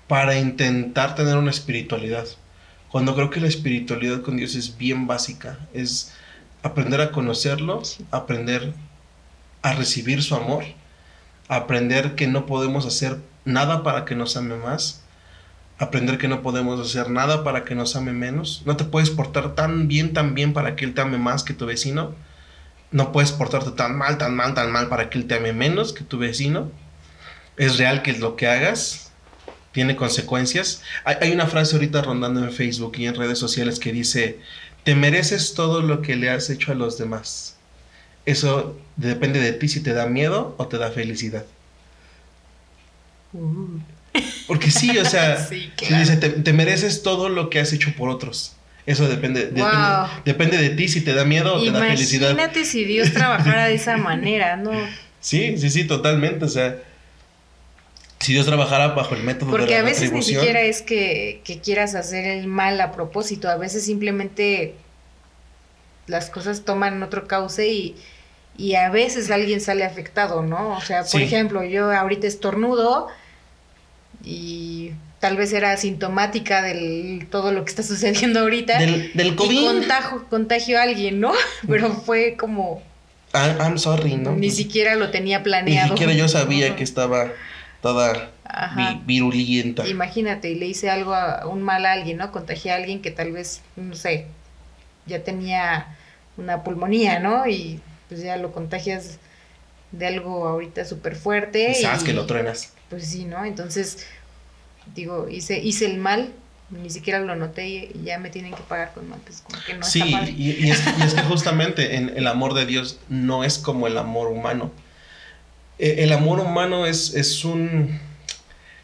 [0.08, 2.26] para intentar tener una espiritualidad.
[2.92, 6.12] Cuando creo que la espiritualidad con Dios es bien básica, es
[6.62, 7.80] aprender a conocerlo,
[8.10, 8.74] aprender
[9.62, 10.64] a recibir su amor,
[11.48, 13.16] aprender que no podemos hacer
[13.46, 15.02] nada para que nos ame más,
[15.78, 18.60] aprender que no podemos hacer nada para que nos ame menos.
[18.66, 21.54] No te puedes portar tan bien, tan bien para que él te ame más que
[21.54, 22.14] tu vecino.
[22.90, 25.94] No puedes portarte tan mal, tan mal, tan mal para que él te ame menos
[25.94, 26.70] que tu vecino.
[27.56, 29.11] Es real que lo que hagas
[29.72, 30.82] tiene consecuencias.
[31.04, 34.38] Hay, una frase ahorita rondando en Facebook y en redes sociales que dice,
[34.84, 37.56] te mereces todo lo que le has hecho a los demás.
[38.24, 41.44] Eso depende de ti si te da miedo o te da felicidad.
[43.32, 43.80] Uh.
[44.46, 48.54] Porque sí, o sea, dice, te, mereces todo lo que has hecho por otros.
[48.84, 49.52] Eso depende,
[50.24, 52.32] depende, de ti si te da miedo o te da felicidad.
[52.32, 54.72] Imagínate si Dios trabajara de esa manera, ¿no?
[55.20, 56.44] Sí, sí, sí, totalmente.
[56.44, 56.78] O sea,
[58.22, 61.42] si Dios trabajara bajo el método Porque de la a veces ni siquiera es que,
[61.62, 64.74] quieras hacer el mal a propósito, a veces simplemente
[66.06, 67.96] las cosas toman otro cauce y,
[68.56, 70.76] y a veces alguien sale afectado, ¿no?
[70.76, 73.08] O sea, por ejemplo, yo ahorita estornudo
[74.24, 78.78] y tal vez era asintomática del todo lo que está sucediendo ahorita.
[78.78, 79.60] Del, del COVID.
[79.60, 81.32] Y contagio, contagio a alguien, ¿no?
[81.68, 82.82] Pero fue como
[83.34, 84.32] I'm, sorry, ¿no?
[84.36, 85.88] Ni siquiera lo tenía planeado.
[85.88, 87.32] Ni siquiera yo sabía que estaba
[87.82, 88.30] toda
[89.04, 89.86] virulenta.
[89.86, 92.32] Imagínate, y le hice algo a un mal a alguien, ¿no?
[92.32, 94.26] Contagié a alguien que tal vez, no sé,
[95.04, 95.96] ya tenía
[96.36, 97.46] una pulmonía, ¿no?
[97.46, 99.18] Y pues ya lo contagias
[99.90, 101.72] de algo ahorita súper fuerte.
[101.72, 102.72] Y sabes que lo truenas.
[102.88, 103.44] Pues sí, ¿no?
[103.44, 104.06] Entonces,
[104.94, 106.32] digo, hice, hice el mal,
[106.70, 109.74] ni siquiera lo noté y, ya me tienen que pagar con mal, pues como que
[109.74, 113.00] no sí, está Y, y, es, y es que justamente en el amor de Dios
[113.08, 114.70] no es como el amor humano.
[115.78, 117.98] E, el amor humano es, es un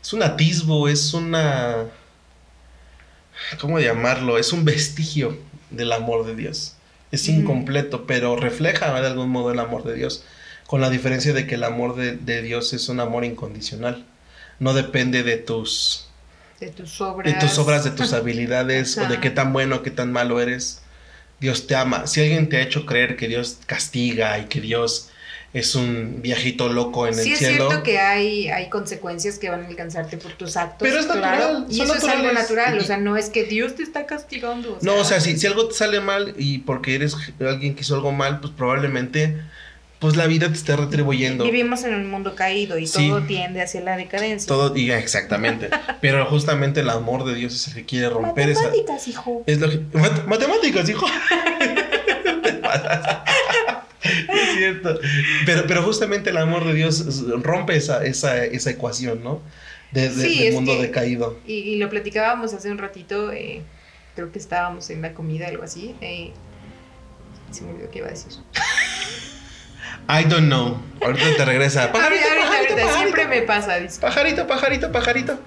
[0.00, 1.86] es un atisbo, es una
[3.60, 4.38] ¿cómo llamarlo?
[4.38, 5.38] Es un vestigio
[5.70, 6.74] del amor de Dios.
[7.10, 10.24] Es incompleto, pero refleja de algún modo el amor de Dios,
[10.66, 14.04] con la diferencia de que el amor de Dios es un amor incondicional.
[14.58, 16.08] No depende de tus
[16.60, 17.32] de tus obras.
[17.32, 20.40] De tus obras, de tus habilidades, o de qué tan bueno o qué tan malo
[20.40, 20.82] eres.
[21.40, 22.06] Dios te ama.
[22.06, 25.10] Si alguien te ha hecho creer que Dios castiga y que Dios
[25.54, 27.38] es un viejito loco en el cielo.
[27.38, 30.86] Sí, es cierto que hay, hay consecuencias que van a alcanzarte por tus actos.
[30.86, 31.66] Pero es natural.
[31.70, 32.78] Y eso es algo natural.
[32.78, 34.78] O sea, no es que Dios te está castigando.
[34.82, 37.94] no, o sea, si, si algo te sale mal y porque eres alguien que hizo
[37.94, 39.36] algo mal, pues probablemente
[39.98, 41.44] pues la vida te está retribuyendo.
[41.44, 44.46] Vivimos en un mundo caído y todo tiende hacia la decadencia.
[44.46, 45.70] Todo, y exactamente.
[46.00, 48.64] Pero justamente el amor de Dios es el que quiere romper esa.
[48.64, 49.42] Matemáticas, hijo.
[49.46, 49.68] Es lo
[50.26, 51.06] matemáticas, hijo.
[54.72, 55.00] cierto.
[55.46, 59.40] Pero, pero justamente el amor de Dios rompe esa, esa, esa ecuación, ¿no?
[59.92, 61.38] De, del mundo decaído.
[61.46, 63.62] Y, lo platicábamos hace un ratito, eh,
[64.14, 65.94] creo que estábamos en la comida, algo así.
[66.00, 66.32] Eh,
[67.50, 68.32] se me olvidó qué iba a decir.
[70.08, 70.80] I don't know.
[71.02, 71.92] Ahorita te regresa.
[71.92, 73.76] Pajarito, ahorita, pajarito, pajarito, siempre me pasa.
[74.00, 75.38] Pajarito, pajarito, pajarito.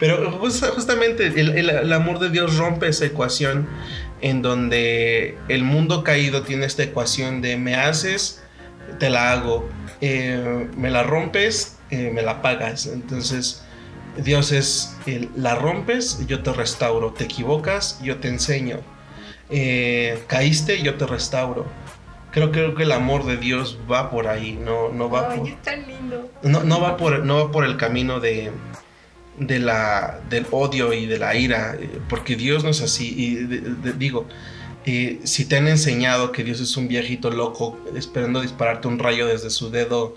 [0.00, 3.68] Pero justamente el, amor de Dios rompe esa ecuación
[4.20, 8.42] en donde el mundo caído tiene esta ecuación de me haces,
[8.98, 9.68] te la hago,
[10.00, 12.86] eh, me la rompes, eh, me la pagas.
[12.86, 13.64] Entonces
[14.16, 14.96] Dios es,
[15.36, 18.80] la rompes, yo te restauro, te equivocas, yo te enseño
[19.50, 21.66] eh, caíste, yo te restauro.
[22.32, 26.30] Creo, creo que el amor de Dios va por ahí, no, no va por, lindo.
[26.42, 28.52] No, va por, no va por el camino de,
[29.38, 33.14] de la, del odio y de la ira, eh, porque Dios no es así.
[33.16, 33.34] Y
[33.92, 34.26] digo,
[34.84, 39.26] eh, si te han enseñado que Dios es un viejito loco esperando dispararte un rayo
[39.26, 40.16] desde su dedo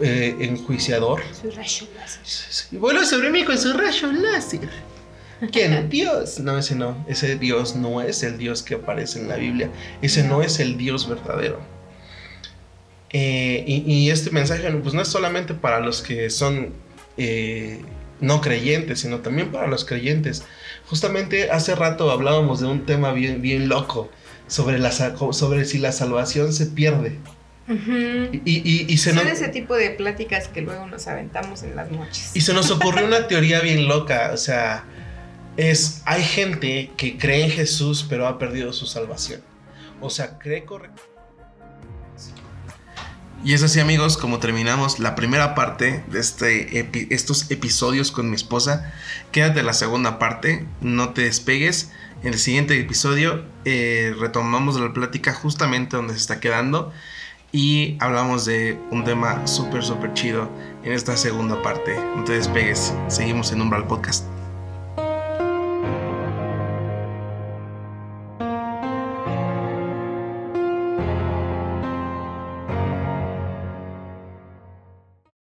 [0.00, 1.22] enjuiciador.
[1.32, 3.06] Su rayo láser.
[3.06, 4.68] Sobre mí con su rayo láser.
[5.52, 5.88] ¿Quién?
[5.90, 6.40] Dios.
[6.40, 7.04] No, ese no.
[7.08, 9.70] Ese Dios no es el Dios que aparece en la Biblia.
[10.02, 11.60] Ese no es el Dios verdadero.
[13.10, 16.74] Eh, y, este mensaje pues, no es solamente para los que son
[17.16, 17.80] eh,
[18.20, 20.44] no creyentes, sino también para los creyentes.
[20.86, 24.10] Justamente hace rato hablábamos de un tema bien, bien loco
[24.46, 27.18] sobre, la, sobre si la salvación se pierde.
[27.68, 32.30] y, y, Son ese tipo de pláticas que luego nos aventamos en las noches.
[32.34, 34.84] Y se nos ocurrió una teoría bien loca, o sea,
[35.56, 39.40] es, hay gente que cree en Jesús pero ha perdido su salvación.
[40.00, 41.02] O sea, cree correcto.
[43.46, 48.34] Y es así amigos como terminamos la primera parte de este estos episodios con mi
[48.34, 48.92] esposa.
[49.30, 51.92] Quédate la segunda parte, no te despegues.
[52.24, 56.92] En el siguiente episodio eh, retomamos la plática justamente donde se está quedando
[57.52, 60.50] y hablamos de un tema súper súper chido
[60.82, 61.94] en esta segunda parte.
[62.16, 64.35] No te despegues, seguimos en Umbral Podcast.